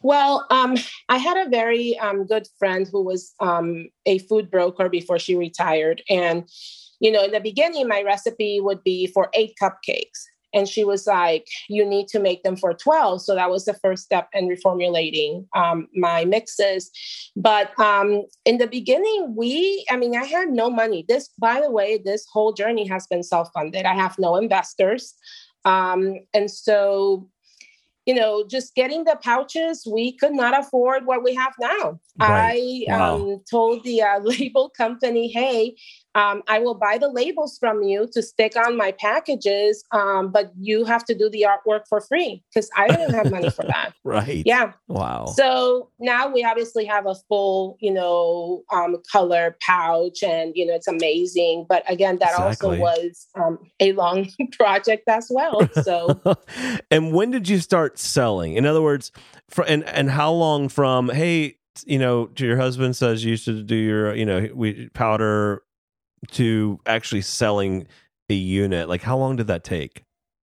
Well, 0.02 0.46
um, 0.50 0.76
I 1.10 1.18
had 1.18 1.46
a 1.46 1.50
very 1.50 1.98
um, 1.98 2.24
good 2.24 2.48
friend 2.58 2.88
who 2.90 3.02
was 3.02 3.34
um, 3.40 3.88
a 4.06 4.18
food 4.20 4.50
broker 4.50 4.88
before 4.88 5.18
she 5.18 5.36
retired, 5.36 6.02
and 6.08 6.48
you 7.00 7.10
know, 7.10 7.24
in 7.24 7.32
the 7.32 7.40
beginning, 7.40 7.86
my 7.86 8.02
recipe 8.02 8.60
would 8.60 8.82
be 8.82 9.06
for 9.06 9.30
eight 9.34 9.54
cupcakes 9.60 10.24
and 10.52 10.68
she 10.68 10.84
was 10.84 11.06
like 11.06 11.46
you 11.68 11.84
need 11.84 12.08
to 12.08 12.18
make 12.18 12.42
them 12.42 12.56
for 12.56 12.74
12 12.74 13.22
so 13.22 13.34
that 13.34 13.50
was 13.50 13.64
the 13.64 13.74
first 13.74 14.04
step 14.04 14.28
in 14.32 14.48
reformulating 14.48 15.46
um, 15.54 15.88
my 15.94 16.24
mixes 16.24 16.90
but 17.36 17.78
um, 17.78 18.22
in 18.44 18.58
the 18.58 18.66
beginning 18.66 19.34
we 19.36 19.84
i 19.90 19.96
mean 19.96 20.16
i 20.16 20.24
had 20.24 20.50
no 20.50 20.70
money 20.70 21.04
this 21.08 21.30
by 21.38 21.60
the 21.60 21.70
way 21.70 21.98
this 21.98 22.26
whole 22.32 22.52
journey 22.52 22.86
has 22.86 23.06
been 23.06 23.22
self-funded 23.22 23.84
i 23.86 23.94
have 23.94 24.18
no 24.18 24.36
investors 24.36 25.14
um, 25.66 26.14
and 26.32 26.50
so 26.50 27.28
you 28.06 28.14
know, 28.14 28.44
just 28.44 28.74
getting 28.74 29.04
the 29.04 29.16
pouches, 29.22 29.86
we 29.88 30.16
could 30.16 30.32
not 30.32 30.58
afford 30.58 31.06
what 31.06 31.22
we 31.22 31.34
have 31.34 31.52
now. 31.60 32.00
Right. 32.18 32.84
I 32.88 32.92
wow. 32.92 33.14
um, 33.14 33.42
told 33.48 33.84
the 33.84 34.02
uh, 34.02 34.18
label 34.22 34.70
company, 34.70 35.28
hey, 35.28 35.76
um, 36.14 36.42
I 36.48 36.58
will 36.58 36.74
buy 36.74 36.98
the 36.98 37.08
labels 37.08 37.56
from 37.58 37.82
you 37.82 38.08
to 38.12 38.22
stick 38.22 38.56
on 38.56 38.76
my 38.76 38.90
packages, 38.92 39.84
um, 39.92 40.32
but 40.32 40.50
you 40.58 40.84
have 40.84 41.04
to 41.04 41.14
do 41.14 41.30
the 41.30 41.46
artwork 41.48 41.82
for 41.88 42.00
free 42.00 42.42
because 42.52 42.68
I 42.76 42.88
didn't 42.88 43.14
have 43.14 43.30
money 43.30 43.50
for 43.50 43.64
that. 43.64 43.92
right. 44.04 44.42
Yeah. 44.44 44.72
Wow. 44.88 45.26
So 45.26 45.90
now 46.00 46.28
we 46.28 46.42
obviously 46.42 46.84
have 46.86 47.06
a 47.06 47.14
full, 47.28 47.76
you 47.80 47.92
know, 47.92 48.64
um, 48.72 48.96
color 49.12 49.56
pouch, 49.64 50.24
and 50.24 50.52
you 50.56 50.66
know 50.66 50.74
it's 50.74 50.88
amazing. 50.88 51.66
But 51.68 51.88
again, 51.90 52.18
that 52.18 52.30
exactly. 52.30 52.80
also 52.80 52.80
was 52.80 53.26
um, 53.36 53.58
a 53.78 53.92
long 53.92 54.28
project 54.52 55.04
as 55.08 55.30
well. 55.30 55.68
So. 55.82 56.20
and 56.90 57.12
when 57.12 57.30
did 57.30 57.48
you 57.48 57.58
start 57.58 57.98
selling? 57.98 58.54
In 58.54 58.66
other 58.66 58.82
words, 58.82 59.12
for, 59.48 59.64
and 59.64 59.84
and 59.84 60.10
how 60.10 60.32
long 60.32 60.68
from 60.68 61.08
hey 61.08 61.56
you 61.86 61.98
know, 61.98 62.26
to 62.26 62.44
your 62.44 62.56
husband 62.56 62.96
says 62.96 63.24
you 63.24 63.36
should 63.36 63.66
do 63.66 63.76
your, 63.76 64.14
you 64.14 64.26
know, 64.26 64.48
we 64.52 64.88
powder 64.90 65.62
to 66.32 66.80
actually 66.86 67.22
selling 67.22 67.86
a 68.28 68.34
unit? 68.34 68.88
Like, 68.88 69.02
how 69.02 69.16
long 69.16 69.36
did 69.36 69.46
that 69.48 69.64
take? 69.64 70.04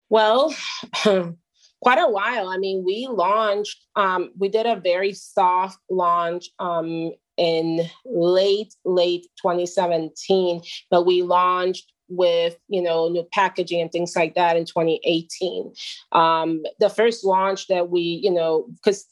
Well, 0.09 0.53
quite 1.03 1.99
a 1.99 2.09
while. 2.09 2.49
I 2.49 2.57
mean, 2.57 2.83
we 2.85 3.07
launched, 3.09 3.85
um, 3.95 4.31
we 4.37 4.49
did 4.49 4.65
a 4.65 4.79
very 4.79 5.13
soft 5.13 5.79
launch 5.89 6.49
um, 6.59 7.11
in 7.37 7.81
late, 8.05 8.73
late 8.85 9.27
2017, 9.41 10.61
but 10.89 11.05
we 11.05 11.21
launched 11.21 11.91
with 12.09 12.57
you 12.67 12.81
know 12.81 13.09
new 13.09 13.23
packaging 13.33 13.81
and 13.81 13.91
things 13.91 14.13
like 14.15 14.35
that 14.35 14.57
in 14.57 14.65
2018 14.65 15.73
um, 16.11 16.61
the 16.79 16.89
first 16.89 17.23
launch 17.23 17.67
that 17.67 17.89
we 17.89 18.01
you 18.01 18.29
know 18.29 18.67
because 18.75 19.05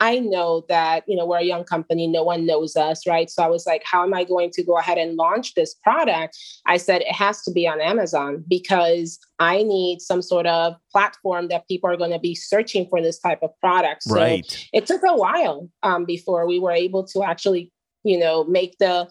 I 0.00 0.18
know 0.18 0.64
that, 0.70 1.04
you 1.06 1.14
know, 1.14 1.26
we're 1.26 1.38
a 1.38 1.44
young 1.44 1.64
company, 1.64 2.06
no 2.06 2.22
one 2.22 2.46
knows 2.46 2.74
us, 2.74 3.06
right? 3.06 3.28
So 3.28 3.42
I 3.42 3.48
was 3.48 3.66
like, 3.66 3.82
how 3.84 4.02
am 4.02 4.14
I 4.14 4.24
going 4.24 4.50
to 4.52 4.62
go 4.62 4.78
ahead 4.78 4.96
and 4.96 5.16
launch 5.16 5.54
this 5.54 5.74
product? 5.74 6.38
I 6.66 6.78
said 6.78 7.02
it 7.02 7.12
has 7.12 7.42
to 7.42 7.52
be 7.52 7.68
on 7.68 7.82
Amazon 7.82 8.42
because 8.48 9.18
I 9.38 9.62
need 9.62 10.00
some 10.00 10.22
sort 10.22 10.46
of 10.46 10.74
platform 10.90 11.48
that 11.48 11.68
people 11.68 11.90
are 11.90 11.98
going 11.98 12.12
to 12.12 12.18
be 12.18 12.34
searching 12.34 12.86
for 12.88 13.02
this 13.02 13.18
type 13.18 13.40
of 13.42 13.50
product. 13.60 14.04
So 14.04 14.14
right. 14.14 14.68
it 14.72 14.86
took 14.86 15.02
a 15.06 15.14
while 15.14 15.68
um, 15.82 16.06
before 16.06 16.46
we 16.46 16.58
were 16.58 16.72
able 16.72 17.06
to 17.08 17.22
actually, 17.22 17.70
you 18.02 18.18
know, 18.18 18.44
make 18.44 18.78
the 18.78 19.08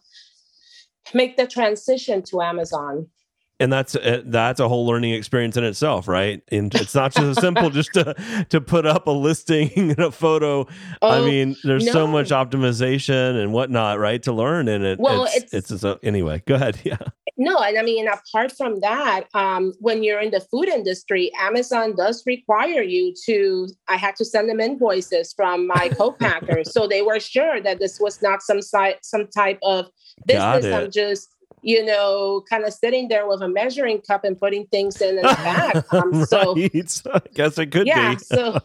make 1.14 1.38
the 1.38 1.48
transition 1.48 2.22
to 2.22 2.42
Amazon 2.42 3.08
and 3.60 3.72
that's 3.72 3.96
a, 3.96 4.24
that's 4.26 4.60
a 4.60 4.70
whole 4.70 4.88
learning 4.88 5.14
experience 5.14 5.58
in 5.58 5.64
itself, 5.64 6.08
right? 6.08 6.42
And 6.50 6.74
it's 6.76 6.96
not 6.96 7.14
just 7.14 7.38
as 7.38 7.40
simple 7.40 7.70
just 7.70 7.94
to 7.94 8.46
to 8.50 8.62
put 8.62 8.86
up 8.86 9.08
a 9.08 9.12
listing 9.12 9.72
and 9.76 10.00
a 10.00 10.12
photo. 10.12 10.68
Oh, 11.02 11.10
I 11.10 11.22
mean, 11.22 11.56
there's 11.64 11.86
no. 11.86 11.92
so 11.92 12.08
much 12.08 12.30
optimization 12.30 13.42
and 13.42 13.52
whatnot, 13.52 14.00
right, 14.00 14.24
to 14.24 14.32
learn. 14.32 14.68
And 14.68 14.86
it, 14.86 15.00
well, 15.00 15.26
it's, 15.26 15.54
it's, 15.54 15.72
it's 15.72 15.84
a, 15.84 16.00
anyway. 16.04 16.42
Go 16.46 16.56
ahead. 16.56 16.80
Yeah. 16.90 16.98
No, 17.38 17.58
and 17.60 17.78
I 17.78 17.84
mean, 17.84 18.08
apart 18.08 18.52
from 18.52 18.80
that, 18.80 19.26
um, 19.34 19.74
when 19.80 20.02
you're 20.04 20.20
in 20.20 20.32
the 20.32 20.40
food 20.40 20.68
industry, 20.68 21.32
Amazon 21.40 21.96
does 21.96 22.24
require 22.26 22.82
you 22.82 23.14
to. 23.26 23.68
I 23.88 23.98
had 23.98 24.16
to 24.16 24.26
send 24.26 24.50
them 24.50 24.60
invoices 24.60 25.34
from 25.34 25.68
my 25.68 25.90
co-packers, 25.98 26.74
so 26.74 26.88
they 26.88 27.02
were 27.02 27.20
sure 27.20 27.62
that 27.62 27.80
this 27.80 28.00
was 28.00 28.22
not 28.22 28.42
some 28.42 28.62
site, 28.62 29.06
some 29.06 29.28
type 29.28 29.60
of 29.62 29.90
business. 30.26 30.66
I'm 30.66 30.90
just 30.90 31.30
you 31.62 31.84
know, 31.86 32.44
kind 32.50 32.64
of 32.64 32.74
sitting 32.74 33.08
there 33.08 33.28
with 33.28 33.42
a 33.42 33.48
measuring 33.48 34.02
cup 34.02 34.24
and 34.24 34.40
putting 34.40 34.66
things 34.68 35.02
in 35.02 35.18
the 35.18 35.22
back. 35.24 35.94
Um, 35.94 36.12
right. 36.12 36.28
So 36.90 37.12
I 37.14 37.22
guess 37.34 37.58
it 37.58 37.72
could 37.72 37.88
yeah, 37.88 38.16
be. 38.16 38.20
so 38.24 38.60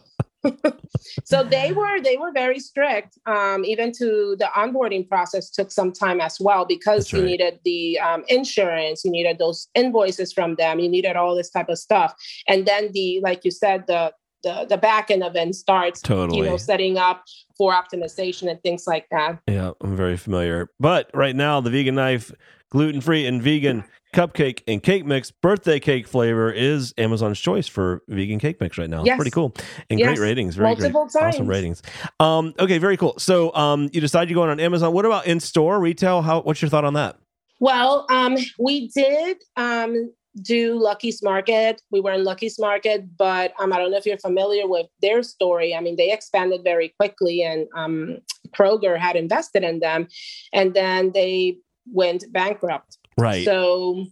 so 1.23 1.43
they 1.43 1.71
were 1.71 2.01
they 2.01 2.17
were 2.17 2.31
very 2.31 2.59
strict. 2.59 3.17
Um, 3.25 3.65
even 3.65 3.91
to 3.93 4.35
the 4.37 4.49
onboarding 4.55 5.07
process 5.07 5.49
took 5.49 5.71
some 5.71 5.91
time 5.91 6.21
as 6.21 6.37
well 6.39 6.65
because 6.65 7.11
you 7.11 7.21
needed 7.21 7.59
the 7.63 7.99
um, 7.99 8.23
insurance, 8.27 9.03
you 9.03 9.11
needed 9.11 9.39
those 9.39 9.67
invoices 9.75 10.33
from 10.33 10.55
them, 10.55 10.79
you 10.79 10.89
needed 10.89 11.15
all 11.15 11.35
this 11.35 11.49
type 11.49 11.69
of 11.69 11.79
stuff, 11.79 12.13
and 12.47 12.65
then 12.65 12.91
the 12.93 13.19
like 13.21 13.43
you 13.45 13.51
said 13.51 13.85
the 13.87 14.13
the 14.45 14.65
the 14.69 14.77
back 14.77 15.11
end 15.11 15.23
of 15.23 15.35
it 15.35 15.55
starts 15.55 16.01
totally. 16.01 16.37
you 16.37 16.45
know 16.45 16.55
setting 16.55 16.97
up 16.97 17.25
for 17.57 17.73
optimization 17.73 18.49
and 18.49 18.61
things 18.61 18.85
like 18.87 19.07
that. 19.09 19.39
Yeah, 19.47 19.71
I'm 19.81 19.97
very 19.97 20.15
familiar. 20.15 20.69
But 20.79 21.09
right 21.13 21.35
now, 21.35 21.59
the 21.59 21.69
vegan 21.69 21.95
knife 21.95 22.31
gluten 22.69 23.01
free 23.01 23.25
and 23.25 23.41
vegan 23.41 23.83
cupcake 24.13 24.61
and 24.67 24.81
cake 24.81 25.05
mix 25.05 25.29
birthday 25.31 25.79
cake 25.79 26.07
flavor 26.07 26.51
is 26.51 26.93
Amazon's 26.97 27.39
choice 27.39 27.67
for 27.67 28.01
vegan 28.07 28.39
cake 28.39 28.61
mix 28.61 28.77
right 28.77 28.89
now. 28.89 29.03
Yes. 29.03 29.13
It's 29.13 29.17
pretty 29.17 29.31
cool 29.31 29.53
and 29.89 29.99
yes. 29.99 30.07
great 30.07 30.19
ratings. 30.19 30.55
Very 30.55 30.69
Multiple 30.69 31.05
great, 31.05 31.21
times. 31.21 31.35
awesome 31.35 31.47
ratings. 31.47 31.81
Um, 32.19 32.53
okay, 32.59 32.77
very 32.77 32.97
cool. 32.97 33.15
So 33.17 33.53
um, 33.55 33.89
you 33.91 33.99
decide 33.99 34.29
you're 34.29 34.35
going 34.35 34.51
on 34.51 34.59
Amazon. 34.59 34.93
What 34.93 35.05
about 35.05 35.25
in 35.25 35.39
store 35.39 35.79
retail? 35.79 36.21
How? 36.21 36.41
What's 36.41 36.61
your 36.61 36.69
thought 36.69 36.85
on 36.85 36.93
that? 36.93 37.17
Well, 37.59 38.05
um, 38.09 38.37
we 38.59 38.89
did 38.89 39.37
um, 39.55 40.11
do 40.41 40.77
Lucky's 40.77 41.23
Market. 41.23 41.81
We 41.91 42.01
were 42.01 42.11
in 42.11 42.23
Lucky's 42.23 42.59
Market, 42.59 43.17
but 43.17 43.53
um, 43.59 43.71
I 43.71 43.77
don't 43.77 43.91
know 43.91 43.97
if 43.97 44.05
you're 44.05 44.17
familiar 44.17 44.67
with 44.67 44.87
their 45.01 45.23
story. 45.23 45.73
I 45.73 45.79
mean, 45.79 45.95
they 45.95 46.11
expanded 46.11 46.61
very 46.63 46.93
quickly, 46.99 47.43
and 47.43 47.67
um, 47.75 48.17
Kroger 48.49 48.97
had 48.97 49.15
invested 49.15 49.63
in 49.63 49.79
them, 49.79 50.07
and 50.53 50.73
then 50.73 51.11
they 51.13 51.57
went 51.91 52.25
bankrupt. 52.31 52.97
Right. 53.17 53.45
So 53.45 54.05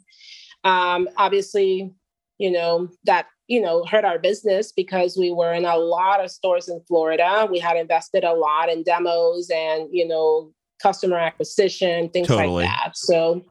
um, 0.63 1.09
obviously, 1.17 1.91
you 2.37 2.51
know, 2.51 2.89
that, 3.05 3.27
you 3.47 3.61
know, 3.61 3.83
hurt 3.85 4.05
our 4.05 4.19
business 4.19 4.71
because 4.71 5.17
we 5.17 5.31
were 5.31 5.53
in 5.53 5.65
a 5.65 5.77
lot 5.77 6.23
of 6.23 6.31
stores 6.31 6.69
in 6.69 6.81
Florida. 6.87 7.47
We 7.49 7.59
had 7.59 7.77
invested 7.77 8.23
a 8.23 8.33
lot 8.33 8.69
in 8.69 8.83
demos 8.83 9.49
and, 9.49 9.89
you 9.91 10.07
know, 10.07 10.51
customer 10.83 11.17
acquisition, 11.17 12.09
things 12.09 12.27
totally. 12.27 12.65
like 12.65 12.69
that. 12.69 12.97
So, 12.97 13.43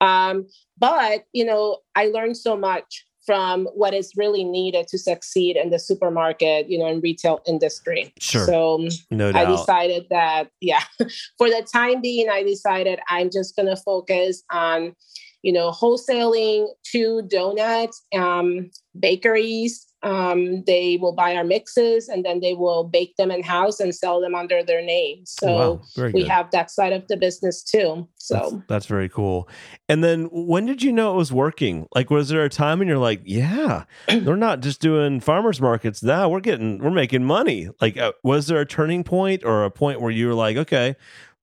um, 0.00 0.46
but, 0.78 1.24
you 1.32 1.44
know, 1.44 1.78
I 1.96 2.06
learned 2.06 2.36
so 2.36 2.56
much 2.56 3.04
from 3.26 3.66
what 3.74 3.92
is 3.92 4.12
really 4.16 4.44
needed 4.44 4.88
to 4.88 4.96
succeed 4.96 5.56
in 5.56 5.68
the 5.68 5.78
supermarket, 5.78 6.70
you 6.70 6.78
know, 6.78 6.86
in 6.86 7.00
retail 7.00 7.40
industry. 7.46 8.10
Sure. 8.18 8.46
So 8.46 8.88
no 9.10 9.30
I 9.34 9.44
decided 9.44 10.06
that, 10.08 10.48
yeah, 10.62 10.84
for 11.36 11.50
the 11.50 11.66
time 11.70 12.00
being, 12.00 12.30
I 12.30 12.42
decided 12.42 13.00
I'm 13.10 13.28
just 13.30 13.54
going 13.54 13.68
to 13.68 13.76
focus 13.76 14.42
on 14.50 14.94
you 15.42 15.52
know, 15.52 15.70
wholesaling 15.70 16.66
to 16.84 17.22
donuts, 17.22 18.04
um, 18.14 18.70
bakeries, 18.98 19.86
um, 20.02 20.62
they 20.64 20.96
will 21.00 21.12
buy 21.12 21.34
our 21.34 21.44
mixes 21.44 22.08
and 22.08 22.24
then 22.24 22.40
they 22.40 22.54
will 22.54 22.84
bake 22.84 23.16
them 23.16 23.30
in 23.30 23.42
house 23.42 23.80
and 23.80 23.94
sell 23.94 24.20
them 24.20 24.34
under 24.34 24.62
their 24.62 24.82
name. 24.82 25.24
So 25.26 25.82
wow, 25.96 26.10
we 26.12 26.24
have 26.24 26.50
that 26.52 26.70
side 26.70 26.92
of 26.92 27.08
the 27.08 27.16
business 27.16 27.62
too. 27.62 28.08
So 28.16 28.34
that's, 28.34 28.66
that's, 28.68 28.86
very 28.86 29.08
cool. 29.08 29.48
And 29.88 30.04
then 30.04 30.28
when 30.30 30.66
did 30.66 30.82
you 30.82 30.92
know 30.92 31.14
it 31.14 31.16
was 31.16 31.32
working? 31.32 31.88
Like, 31.94 32.10
was 32.10 32.28
there 32.28 32.44
a 32.44 32.48
time 32.48 32.78
when 32.78 32.86
you're 32.86 32.98
like, 32.98 33.22
yeah, 33.24 33.84
they're 34.08 34.36
not 34.36 34.60
just 34.60 34.80
doing 34.80 35.18
farmers 35.20 35.60
markets 35.60 36.02
now, 36.02 36.28
we're 36.28 36.40
getting, 36.40 36.78
we're 36.78 36.90
making 36.90 37.24
money. 37.24 37.68
Like, 37.80 37.96
uh, 37.96 38.12
was 38.22 38.46
there 38.46 38.60
a 38.60 38.66
turning 38.66 39.02
point 39.02 39.44
or 39.44 39.64
a 39.64 39.70
point 39.70 40.00
where 40.00 40.12
you 40.12 40.28
were 40.28 40.34
like, 40.34 40.56
okay, 40.56 40.94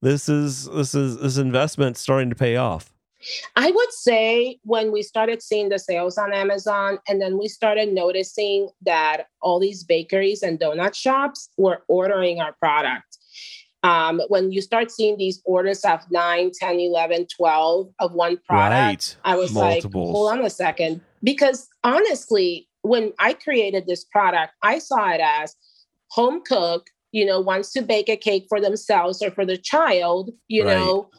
this 0.02 0.30
is, 0.30 0.66
this 0.70 0.96
is, 0.96 1.18
this 1.18 1.38
investment 1.38 1.98
starting 1.98 2.30
to 2.30 2.36
pay 2.36 2.56
off? 2.56 2.95
I 3.55 3.72
would 3.72 3.91
say 3.91 4.60
when 4.63 4.91
we 4.91 5.01
started 5.01 5.41
seeing 5.41 5.70
the 5.70 5.79
sales 5.79 6.17
on 6.17 6.34
Amazon, 6.34 7.00
and 7.08 7.22
then 7.22 7.38
we 7.38 7.48
started 7.48 7.94
noticing 7.94 8.70
that 8.86 9.27
all 9.41 9.60
these 9.60 9.84
bakeries 9.84 10.44
and 10.44 10.60
donut 10.60 10.96
shops 10.96 11.50
were 11.58 11.84
ordering 11.88 12.39
our 12.39 12.53
product. 12.53 13.17
Um, 13.84 14.20
when 14.29 14.51
you 14.51 14.62
start 14.62 14.89
seeing 14.89 15.17
these 15.17 15.41
orders 15.46 15.82
of 15.86 16.00
9, 16.10 16.51
10, 16.60 16.79
11, 16.79 17.27
12 17.27 17.89
of 18.00 18.13
one 18.13 18.38
product, 18.48 18.72
right. 18.74 19.17
I 19.24 19.36
was 19.36 19.53
Multiples. 19.53 20.08
like, 20.08 20.15
hold 20.15 20.32
on 20.32 20.44
a 20.44 20.50
second. 20.50 21.01
Because 21.24 21.67
honestly, 21.84 22.67
when 22.82 23.13
I 23.20 23.34
created 23.34 23.86
this 23.86 24.03
product, 24.03 24.53
I 24.63 24.79
saw 24.79 25.10
it 25.12 25.22
as 25.22 25.55
home 26.10 26.41
cook, 26.44 26.88
you 27.12 27.25
know, 27.25 27.39
wants 27.39 27.72
to 27.74 27.82
bake 27.82 28.10
a 28.10 28.17
cake 28.17 28.48
for 28.50 28.60
themselves 28.60 29.22
or 29.22 29.29
for 29.32 29.46
the 29.46 29.58
child, 29.58 30.32
you 30.48 30.65
right. 30.65 30.77
know, 30.77 31.10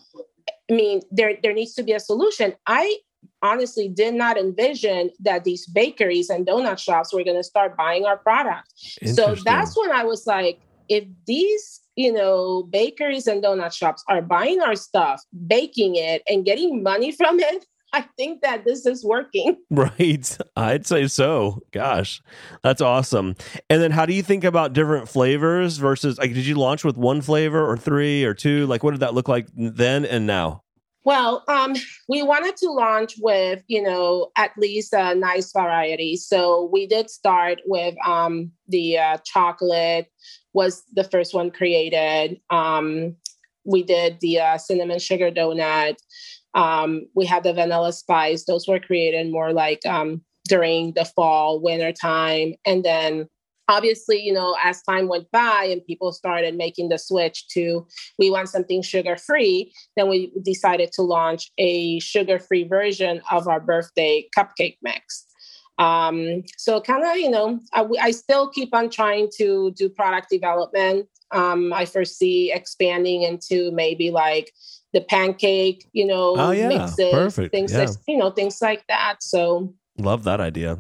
I 0.71 0.75
mean, 0.75 1.03
there 1.11 1.35
there 1.43 1.53
needs 1.53 1.75
to 1.75 1.83
be 1.83 1.93
a 1.93 2.01
solution. 2.01 2.55
I 2.67 2.99
honestly 3.43 3.89
did 3.89 4.15
not 4.15 4.37
envision 4.37 5.11
that 5.21 5.45
these 5.45 5.67
bakeries 5.67 6.31
and 6.31 6.47
donut 6.47 6.79
shops 6.79 7.13
were 7.13 7.25
going 7.25 7.37
to 7.37 7.45
start 7.45 7.77
buying 7.77 8.05
our 8.05 8.17
product. 8.17 8.73
So 9.05 9.35
that's 9.45 9.77
when 9.77 9.91
I 9.91 10.05
was 10.05 10.27
like, 10.27 10.59
if 10.89 11.05
these 11.27 11.81
you 11.97 12.13
know 12.13 12.65
bakeries 12.71 13.27
and 13.27 13.43
donut 13.43 13.73
shops 13.73 14.05
are 14.09 14.23
buying 14.23 14.61
our 14.61 14.77
stuff, 14.77 15.23
baking 15.47 15.97
it, 15.97 16.23
and 16.29 16.45
getting 16.45 16.83
money 16.83 17.13
from 17.13 17.39
it, 17.41 17.67
I 17.97 18.03
think 18.19 18.43
that 18.43 18.67
this 18.67 18.85
is 18.85 19.03
working. 19.03 19.57
Right. 19.71 20.39
I'd 20.55 20.87
say 20.87 21.07
so. 21.07 21.61
Gosh, 21.73 22.23
that's 22.63 22.81
awesome. 22.81 23.37
And 23.69 23.81
then 23.83 23.91
how 23.91 24.07
do 24.07 24.13
you 24.13 24.23
think 24.23 24.45
about 24.45 24.73
different 24.73 25.09
flavors 25.09 25.79
versus 25.79 26.19
like 26.19 26.35
did 26.35 26.47
you 26.47 26.55
launch 26.57 26.85
with 26.85 26.97
one 26.97 27.21
flavor 27.21 27.65
or 27.67 27.77
three 27.77 28.25
or 28.25 28.35
two? 28.35 28.67
Like 28.67 28.83
what 28.83 28.93
did 28.93 29.01
that 29.01 29.15
look 29.15 29.29
like 29.29 29.49
then 29.55 30.05
and 30.05 30.27
now? 30.27 30.63
Well, 31.05 31.45
um, 31.49 31.75
we 32.09 32.23
wanted 32.23 32.57
to 32.59 32.71
launch 32.71 33.15
with, 33.19 33.63
you 33.67 33.83
know, 33.83 34.31
at 34.37 34.51
least 34.59 34.93
a 34.93 35.15
nice 35.15 35.53
variety. 35.53 36.17
So 36.17 36.69
we 36.73 36.87
did 36.87 37.09
start 37.11 37.61
with 37.65 37.95
um, 38.07 38.51
the 38.69 38.99
uh, 38.99 39.19
chocolate 39.25 40.11
was 40.53 40.83
the 40.93 41.05
first 41.05 41.33
one 41.33 41.51
created. 41.51 42.41
Um, 42.51 43.17
we 43.65 43.83
did 43.83 44.19
the 44.21 44.41
uh, 44.41 44.59
cinnamon 44.59 44.99
sugar 44.99 45.31
donut. 45.31 45.97
Um, 46.57 47.07
we 47.15 47.25
had 47.25 47.45
the 47.45 47.53
vanilla 47.53 47.93
spice; 47.93 48.45
those 48.45 48.67
were 48.67 48.81
created 48.81 49.31
more 49.31 49.53
like 49.53 49.87
um, 49.87 50.23
during 50.49 50.95
the 50.95 51.05
fall, 51.05 51.61
winter 51.61 51.93
time, 51.93 52.55
and 52.65 52.85
then 52.85 53.29
obviously, 53.69 54.21
you 54.21 54.33
know, 54.33 54.57
as 54.63 54.83
time 54.83 55.09
went 55.09 55.31
by 55.31 55.69
and 55.71 55.85
people 55.85 56.13
started 56.13 56.57
making 56.57 56.89
the 56.89 56.99
switch 56.99 57.49
to 57.49 57.87
we 58.19 58.31
want 58.31 58.49
something 58.49 58.83
sugar 58.83 59.17
free, 59.17 59.73
then 59.97 60.09
we 60.09 60.33
decided 60.43 60.93
to 60.93 61.03
launch 61.03 61.51
a 61.59 61.99
sugar 62.01 62.39
free 62.39 62.65
version 62.65 63.21
of 63.31 63.49
our 63.49 63.61
birthday 63.61 64.27
cupcake 64.37 64.79
mix. 64.83 65.27
Um, 65.79 66.43
so 66.57 66.81
kind 66.81 67.05
of, 67.05 67.17
you 67.17 67.31
know, 67.31 67.61
I, 67.75 67.87
I, 68.01 68.11
still 68.11 68.49
keep 68.49 68.75
on 68.75 68.89
trying 68.89 69.29
to 69.37 69.73
do 69.73 69.91
product 69.91 70.31
development. 70.31 71.07
Um, 71.33 71.71
I 71.75 71.85
foresee 71.85 72.51
expanding 72.51 73.25
into 73.25 73.71
maybe 73.73 74.11
like 74.11 74.55
the 74.97 75.03
pancake, 75.03 75.87
you 75.93 76.07
know, 76.07 76.35
oh, 76.39 76.51
yeah. 76.53 76.69
mixes, 76.69 77.11
Perfect. 77.11 77.53
things 77.53 77.73
yeah. 77.73 77.81
like, 77.81 77.91
you 78.09 78.17
know, 78.17 78.31
things 78.31 78.63
like 78.63 78.83
that. 78.89 79.23
So 79.23 79.75
love 79.99 80.25
that 80.25 80.41
idea. 80.41 80.79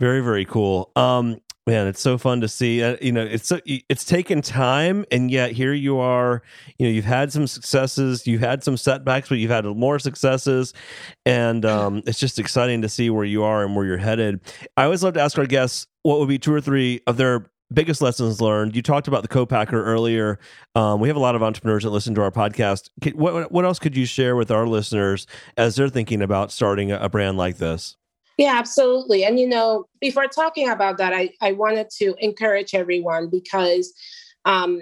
Very, 0.00 0.20
very 0.20 0.46
cool. 0.46 0.90
Um, 0.96 1.40
man, 1.66 1.86
it's 1.86 2.00
so 2.00 2.16
fun 2.16 2.40
to 2.40 2.48
see. 2.48 2.82
Uh, 2.82 2.96
you 3.02 3.12
know, 3.12 3.22
it's 3.22 3.46
so, 3.46 3.60
it's 3.66 4.04
taken 4.06 4.40
time, 4.40 5.04
and 5.12 5.30
yet 5.30 5.52
here 5.52 5.74
you 5.74 5.98
are. 5.98 6.42
You 6.78 6.86
know, 6.86 6.92
you've 6.92 7.04
had 7.04 7.32
some 7.32 7.46
successes, 7.46 8.26
you've 8.26 8.40
had 8.40 8.64
some 8.64 8.78
setbacks, 8.78 9.28
but 9.28 9.36
you've 9.36 9.50
had 9.50 9.66
more 9.66 9.98
successes, 9.98 10.72
and 11.26 11.66
um, 11.66 12.02
it's 12.06 12.18
just 12.18 12.38
exciting 12.38 12.80
to 12.80 12.88
see 12.88 13.10
where 13.10 13.26
you 13.26 13.44
are 13.44 13.62
and 13.62 13.76
where 13.76 13.84
you're 13.84 13.98
headed. 13.98 14.40
I 14.78 14.84
always 14.84 15.02
love 15.04 15.14
to 15.14 15.20
ask 15.20 15.38
our 15.38 15.46
guests 15.46 15.86
what 16.02 16.18
would 16.18 16.28
be 16.28 16.38
two 16.38 16.54
or 16.54 16.62
three 16.62 17.02
of 17.06 17.18
their 17.18 17.50
biggest 17.72 18.02
lessons 18.02 18.40
learned. 18.40 18.76
You 18.76 18.82
talked 18.82 19.08
about 19.08 19.22
the 19.22 19.28
co-packer 19.28 19.82
earlier. 19.84 20.38
Um, 20.74 21.00
we 21.00 21.08
have 21.08 21.16
a 21.16 21.20
lot 21.20 21.34
of 21.34 21.42
entrepreneurs 21.42 21.84
that 21.84 21.90
listen 21.90 22.14
to 22.14 22.22
our 22.22 22.30
podcast. 22.30 22.90
What 23.14 23.50
what 23.50 23.64
else 23.64 23.78
could 23.78 23.96
you 23.96 24.06
share 24.06 24.36
with 24.36 24.50
our 24.50 24.66
listeners 24.66 25.26
as 25.56 25.76
they're 25.76 25.88
thinking 25.88 26.22
about 26.22 26.52
starting 26.52 26.92
a 26.92 27.08
brand 27.08 27.36
like 27.36 27.58
this? 27.58 27.96
Yeah, 28.36 28.56
absolutely. 28.58 29.24
And 29.24 29.38
you 29.38 29.48
know, 29.48 29.86
before 30.00 30.26
talking 30.26 30.68
about 30.68 30.98
that, 30.98 31.12
I, 31.12 31.30
I 31.40 31.52
wanted 31.52 31.88
to 31.98 32.14
encourage 32.18 32.74
everyone 32.74 33.28
because 33.28 33.92
um, 34.44 34.80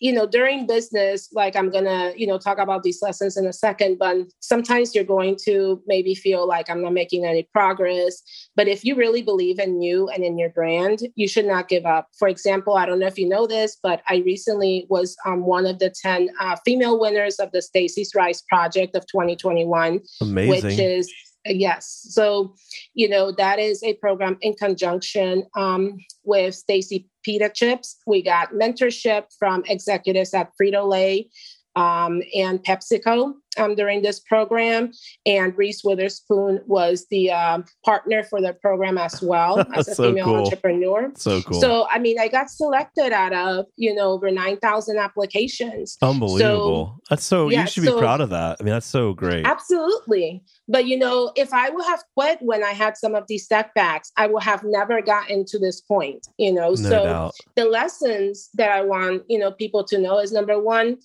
you 0.00 0.12
know, 0.12 0.26
during 0.26 0.66
business, 0.66 1.28
like 1.32 1.54
I'm 1.54 1.70
gonna, 1.70 2.12
you 2.16 2.26
know, 2.26 2.38
talk 2.38 2.58
about 2.58 2.82
these 2.82 3.00
lessons 3.02 3.36
in 3.36 3.46
a 3.46 3.52
second, 3.52 3.98
but 3.98 4.16
sometimes 4.40 4.94
you're 4.94 5.04
going 5.04 5.36
to 5.44 5.82
maybe 5.86 6.14
feel 6.14 6.48
like 6.48 6.70
I'm 6.70 6.82
not 6.82 6.94
making 6.94 7.26
any 7.26 7.46
progress. 7.52 8.22
But 8.56 8.66
if 8.66 8.82
you 8.82 8.96
really 8.96 9.20
believe 9.20 9.58
in 9.58 9.82
you 9.82 10.08
and 10.08 10.24
in 10.24 10.38
your 10.38 10.48
brand, 10.48 11.00
you 11.16 11.28
should 11.28 11.46
not 11.46 11.68
give 11.68 11.84
up. 11.84 12.08
For 12.18 12.28
example, 12.28 12.76
I 12.76 12.86
don't 12.86 12.98
know 12.98 13.06
if 13.06 13.18
you 13.18 13.28
know 13.28 13.46
this, 13.46 13.76
but 13.82 14.02
I 14.08 14.22
recently 14.24 14.86
was 14.88 15.16
um, 15.26 15.44
one 15.44 15.66
of 15.66 15.78
the 15.78 15.90
10 15.90 16.30
uh, 16.40 16.56
female 16.64 16.98
winners 16.98 17.36
of 17.36 17.52
the 17.52 17.60
Stacy's 17.60 18.12
Rise 18.14 18.42
Project 18.42 18.96
of 18.96 19.06
2021, 19.06 20.00
Amazing. 20.22 20.50
which 20.50 20.78
is 20.78 21.12
Yes. 21.46 22.06
So, 22.10 22.54
you 22.94 23.08
know, 23.08 23.32
that 23.32 23.58
is 23.58 23.82
a 23.82 23.94
program 23.94 24.36
in 24.42 24.54
conjunction 24.54 25.44
um, 25.56 25.96
with 26.24 26.54
Stacy 26.54 27.08
Pita 27.22 27.50
Chips. 27.52 27.96
We 28.06 28.22
got 28.22 28.52
mentorship 28.52 29.24
from 29.38 29.64
executives 29.66 30.34
at 30.34 30.52
Frito 30.60 30.88
Lay 30.88 31.28
um, 31.76 32.22
and 32.34 32.62
PepsiCo 32.62 33.34
um, 33.56 33.74
during 33.74 34.02
this 34.02 34.20
program. 34.20 34.92
And 35.26 35.56
Reese 35.56 35.82
Witherspoon 35.84 36.60
was 36.66 37.06
the 37.10 37.30
um, 37.30 37.64
partner 37.84 38.22
for 38.22 38.40
the 38.40 38.52
program 38.54 38.98
as 38.98 39.20
well 39.22 39.60
as 39.74 39.88
a 39.88 39.94
so 39.94 40.08
female 40.08 40.24
cool. 40.24 40.44
entrepreneur. 40.44 41.12
So 41.16 41.42
cool. 41.42 41.60
So, 41.60 41.86
I 41.90 41.98
mean, 41.98 42.18
I 42.18 42.28
got 42.28 42.50
selected 42.50 43.12
out 43.12 43.32
of, 43.32 43.66
you 43.76 43.94
know, 43.94 44.12
over 44.12 44.30
9,000 44.30 44.98
applications. 44.98 45.96
Unbelievable. 46.02 46.98
So, 46.98 47.02
that's 47.10 47.24
so, 47.24 47.48
yeah, 47.48 47.62
you 47.62 47.66
should 47.68 47.82
be 47.82 47.88
so, 47.88 47.98
proud 47.98 48.20
of 48.20 48.30
that. 48.30 48.58
I 48.60 48.62
mean, 48.62 48.72
that's 48.72 48.86
so 48.86 49.12
great. 49.12 49.44
Absolutely. 49.44 50.42
But, 50.68 50.86
you 50.86 50.98
know, 50.98 51.32
if 51.36 51.52
I 51.52 51.70
would 51.70 51.84
have 51.86 52.02
quit 52.16 52.38
when 52.40 52.62
I 52.62 52.70
had 52.70 52.96
some 52.96 53.14
of 53.14 53.24
these 53.28 53.46
setbacks, 53.46 54.12
I 54.16 54.26
would 54.26 54.42
have 54.42 54.62
never 54.64 55.02
gotten 55.02 55.44
to 55.46 55.58
this 55.58 55.80
point, 55.80 56.26
you 56.38 56.52
know. 56.52 56.70
No 56.70 56.74
so, 56.74 57.04
doubt. 57.04 57.34
the 57.56 57.64
lessons 57.64 58.50
that 58.54 58.70
I 58.70 58.82
want, 58.82 59.24
you 59.28 59.38
know, 59.38 59.50
people 59.50 59.84
to 59.84 59.98
know 59.98 60.18
is 60.18 60.32
number 60.32 60.60
one, 60.60 60.98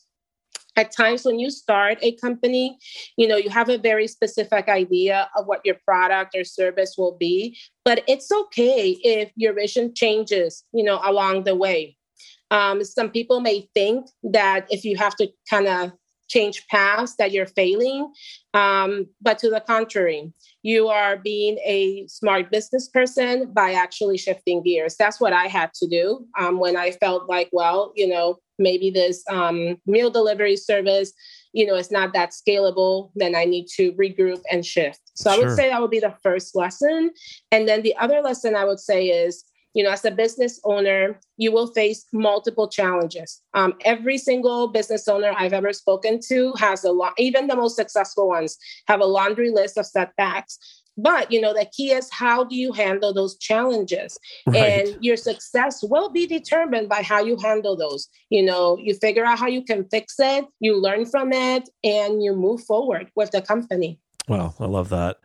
at 0.75 0.91
times 0.91 1.25
when 1.25 1.39
you 1.39 1.49
start 1.49 1.97
a 2.01 2.15
company 2.17 2.77
you 3.17 3.27
know 3.27 3.37
you 3.37 3.49
have 3.49 3.69
a 3.69 3.77
very 3.77 4.07
specific 4.07 4.67
idea 4.67 5.29
of 5.37 5.45
what 5.45 5.61
your 5.63 5.77
product 5.85 6.35
or 6.35 6.43
service 6.43 6.95
will 6.97 7.15
be 7.17 7.57
but 7.85 8.03
it's 8.07 8.31
okay 8.31 8.97
if 9.03 9.31
your 9.35 9.53
vision 9.53 9.93
changes 9.93 10.63
you 10.73 10.83
know 10.83 10.99
along 11.03 11.43
the 11.43 11.55
way. 11.55 11.97
Um, 12.51 12.83
some 12.83 13.09
people 13.09 13.39
may 13.39 13.67
think 13.73 14.05
that 14.23 14.67
if 14.69 14.85
you 14.85 14.97
have 14.97 15.15
to 15.15 15.29
kind 15.49 15.67
of 15.67 15.91
change 16.27 16.65
paths 16.67 17.15
that 17.15 17.31
you're 17.31 17.45
failing 17.45 18.11
um, 18.53 19.07
but 19.21 19.37
to 19.39 19.49
the 19.49 19.59
contrary 19.59 20.31
you 20.63 20.87
are 20.87 21.17
being 21.17 21.59
a 21.59 22.07
smart 22.07 22.49
business 22.49 22.89
person 22.89 23.51
by 23.53 23.73
actually 23.73 24.17
shifting 24.17 24.63
gears. 24.63 24.95
That's 24.97 25.21
what 25.21 25.33
i 25.33 25.45
had 25.45 25.73
to 25.75 25.87
do 25.87 26.25
um, 26.39 26.59
when 26.59 26.75
i 26.75 26.91
felt 26.91 27.29
like 27.29 27.49
well 27.51 27.93
you 27.95 28.07
know 28.07 28.39
maybe 28.57 28.89
this 28.89 29.23
um, 29.29 29.77
meal 29.85 30.09
delivery 30.09 30.55
service 30.55 31.11
you 31.53 31.65
know 31.65 31.75
it's 31.75 31.91
not 31.91 32.13
that 32.13 32.31
scalable 32.31 33.11
then 33.15 33.35
i 33.35 33.45
need 33.45 33.67
to 33.67 33.91
regroup 33.93 34.41
and 34.51 34.65
shift. 34.65 35.01
So 35.15 35.31
sure. 35.31 35.43
i 35.43 35.45
would 35.45 35.55
say 35.55 35.69
that 35.69 35.81
would 35.81 35.91
be 35.91 35.99
the 35.99 36.15
first 36.23 36.55
lesson. 36.55 37.11
And 37.51 37.67
then 37.67 37.81
the 37.83 37.95
other 37.97 38.21
lesson 38.21 38.55
i 38.55 38.65
would 38.65 38.79
say 38.79 39.07
is 39.07 39.43
you 39.75 39.83
know 39.83 39.91
as 39.91 40.03
a 40.05 40.11
business 40.11 40.59
owner 40.63 41.19
you 41.37 41.51
will 41.51 41.67
face 41.67 42.05
multiple 42.11 42.67
challenges 42.67 43.41
um, 43.53 43.73
every 43.83 44.17
single 44.17 44.67
business 44.67 45.07
owner 45.07 45.33
i've 45.37 45.53
ever 45.53 45.71
spoken 45.73 46.19
to 46.19 46.53
has 46.57 46.83
a 46.83 46.91
lot 46.91 47.13
even 47.19 47.47
the 47.47 47.55
most 47.55 47.75
successful 47.75 48.27
ones 48.27 48.57
have 48.87 49.01
a 49.01 49.05
laundry 49.05 49.51
list 49.51 49.77
of 49.77 49.85
setbacks 49.85 50.57
but 50.97 51.31
you 51.31 51.41
know, 51.41 51.53
the 51.53 51.65
key 51.65 51.91
is 51.91 52.09
how 52.11 52.43
do 52.43 52.55
you 52.55 52.71
handle 52.71 53.13
those 53.13 53.37
challenges? 53.37 54.17
Right. 54.47 54.55
And 54.55 55.03
your 55.03 55.17
success 55.17 55.83
will 55.83 56.09
be 56.09 56.25
determined 56.25 56.89
by 56.89 57.01
how 57.01 57.21
you 57.21 57.37
handle 57.37 57.75
those. 57.75 58.07
You 58.29 58.43
know, 58.43 58.77
you 58.77 58.93
figure 58.93 59.25
out 59.25 59.39
how 59.39 59.47
you 59.47 59.63
can 59.63 59.87
fix 59.89 60.15
it, 60.19 60.45
you 60.59 60.79
learn 60.79 61.05
from 61.05 61.33
it, 61.33 61.69
and 61.83 62.23
you 62.23 62.33
move 62.33 62.63
forward 62.63 63.11
with 63.15 63.31
the 63.31 63.41
company. 63.41 63.99
Wow, 64.27 64.53
I 64.59 64.65
love 64.65 64.89
that. 64.89 65.17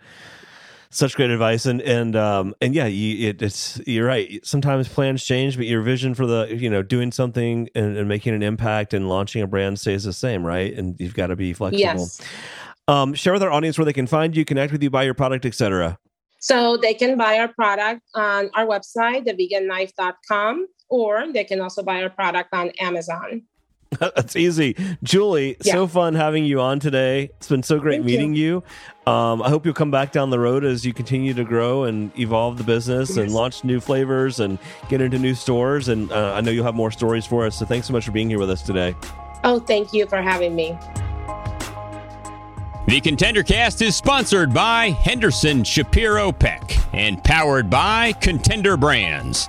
Such 0.93 1.15
great 1.15 1.31
advice, 1.31 1.67
and 1.67 1.81
and 1.83 2.17
um 2.17 2.55
and 2.61 2.75
yeah, 2.75 2.87
you, 2.87 3.29
it, 3.29 3.41
it's 3.41 3.81
you're 3.87 4.07
right. 4.07 4.45
Sometimes 4.45 4.89
plans 4.89 5.25
change, 5.25 5.57
but 5.57 5.67
your 5.67 5.83
vision 5.83 6.15
for 6.15 6.27
the 6.27 6.49
you 6.51 6.69
know 6.69 6.83
doing 6.83 7.13
something 7.13 7.69
and, 7.77 7.97
and 7.97 8.09
making 8.09 8.35
an 8.35 8.43
impact 8.43 8.93
and 8.93 9.09
launching 9.09 9.41
a 9.41 9.47
brand 9.47 9.79
stays 9.79 10.03
the 10.03 10.13
same, 10.13 10.45
right? 10.45 10.73
And 10.75 10.99
you've 10.99 11.15
got 11.15 11.29
to 11.29 11.37
be 11.37 11.53
flexible. 11.53 11.81
Yes. 11.81 12.21
Um, 12.89 13.15
share 13.15 13.33
with 13.33 13.43
our 13.45 13.53
audience 13.53 13.79
where 13.79 13.85
they 13.85 13.93
can 13.93 14.09
find 14.09 14.37
you, 14.37 14.45
connect 14.45 14.73
with 14.73 14.83
you, 14.83 14.91
buy 14.91 15.05
your 15.05 15.15
product, 15.15 15.47
etc. 15.47 15.97
So 16.41 16.77
they 16.77 16.95
can 16.95 17.17
buy 17.17 17.39
our 17.39 17.49
product 17.49 18.01
on 18.15 18.51
our 18.55 18.67
website, 18.67 19.29
thevegannKnife.com, 19.29 20.67
or 20.89 21.33
they 21.33 21.45
can 21.45 21.61
also 21.61 21.83
buy 21.85 22.03
our 22.03 22.11
product 22.11 22.49
on 22.53 22.71
Amazon. 22.81 23.43
That's 23.99 24.37
easy. 24.37 24.77
Julie, 25.03 25.57
Yeah. 25.65 25.73
so 25.75 25.87
fun 25.87 26.15
having 26.15 26.45
you 26.45 26.61
on 26.61 26.79
today. 26.79 27.31
It's 27.39 27.49
been 27.49 27.63
so 27.63 27.79
great 27.81 27.97
Thank 27.97 28.05
meeting 28.07 28.35
you. 28.35 28.63
Um, 29.07 29.43
I 29.43 29.49
hope 29.49 29.65
you'll 29.65 29.75
come 29.75 29.91
back 29.91 30.13
down 30.13 30.31
the 30.31 30.39
road 30.39 30.65
as 30.65 30.87
you 30.87 30.93
continue 30.93 31.35
to 31.35 31.43
grow 31.43 31.85
and 31.85 32.17
evolve 32.19 32.57
the 32.59 32.65
business 32.65 33.17
and 33.17 33.33
launch 33.33 33.65
new 33.65 33.81
flavors 33.81 34.39
and 34.39 34.59
get 34.89 35.01
into 35.01 35.19
new 35.19 35.35
stores. 35.35 35.89
And 35.89 36.13
uh, 36.13 36.35
I 36.35 36.41
know 36.41 36.53
you'll 36.53 36.65
have 36.65 36.77
more 36.77 36.93
stories 36.93 37.27
for 37.27 37.45
us. 37.47 37.59
So 37.59 37.67
thanks 37.67 37.89
so 37.89 37.93
much 37.93 38.05
for 38.07 38.13
being 38.13 38.29
here 38.29 38.39
with 38.39 38.51
us 38.51 38.63
today. 38.63 38.95
Oh, 39.43 39.59
thank 39.59 39.93
you 39.93 40.07
for 40.07 40.23
having 40.23 40.55
me. 40.55 40.79
The 42.87 43.01
Contender 43.01 43.43
Cast 43.43 43.83
is 43.83 43.97
sponsored 43.97 44.53
by 44.53 44.91
Henderson 44.91 45.63
Shapiro 45.65 46.33
Peck 46.33 46.77
and 46.93 47.23
powered 47.23 47.71
by 47.71 48.13
Contender 48.15 48.77
Brands. 48.77 49.49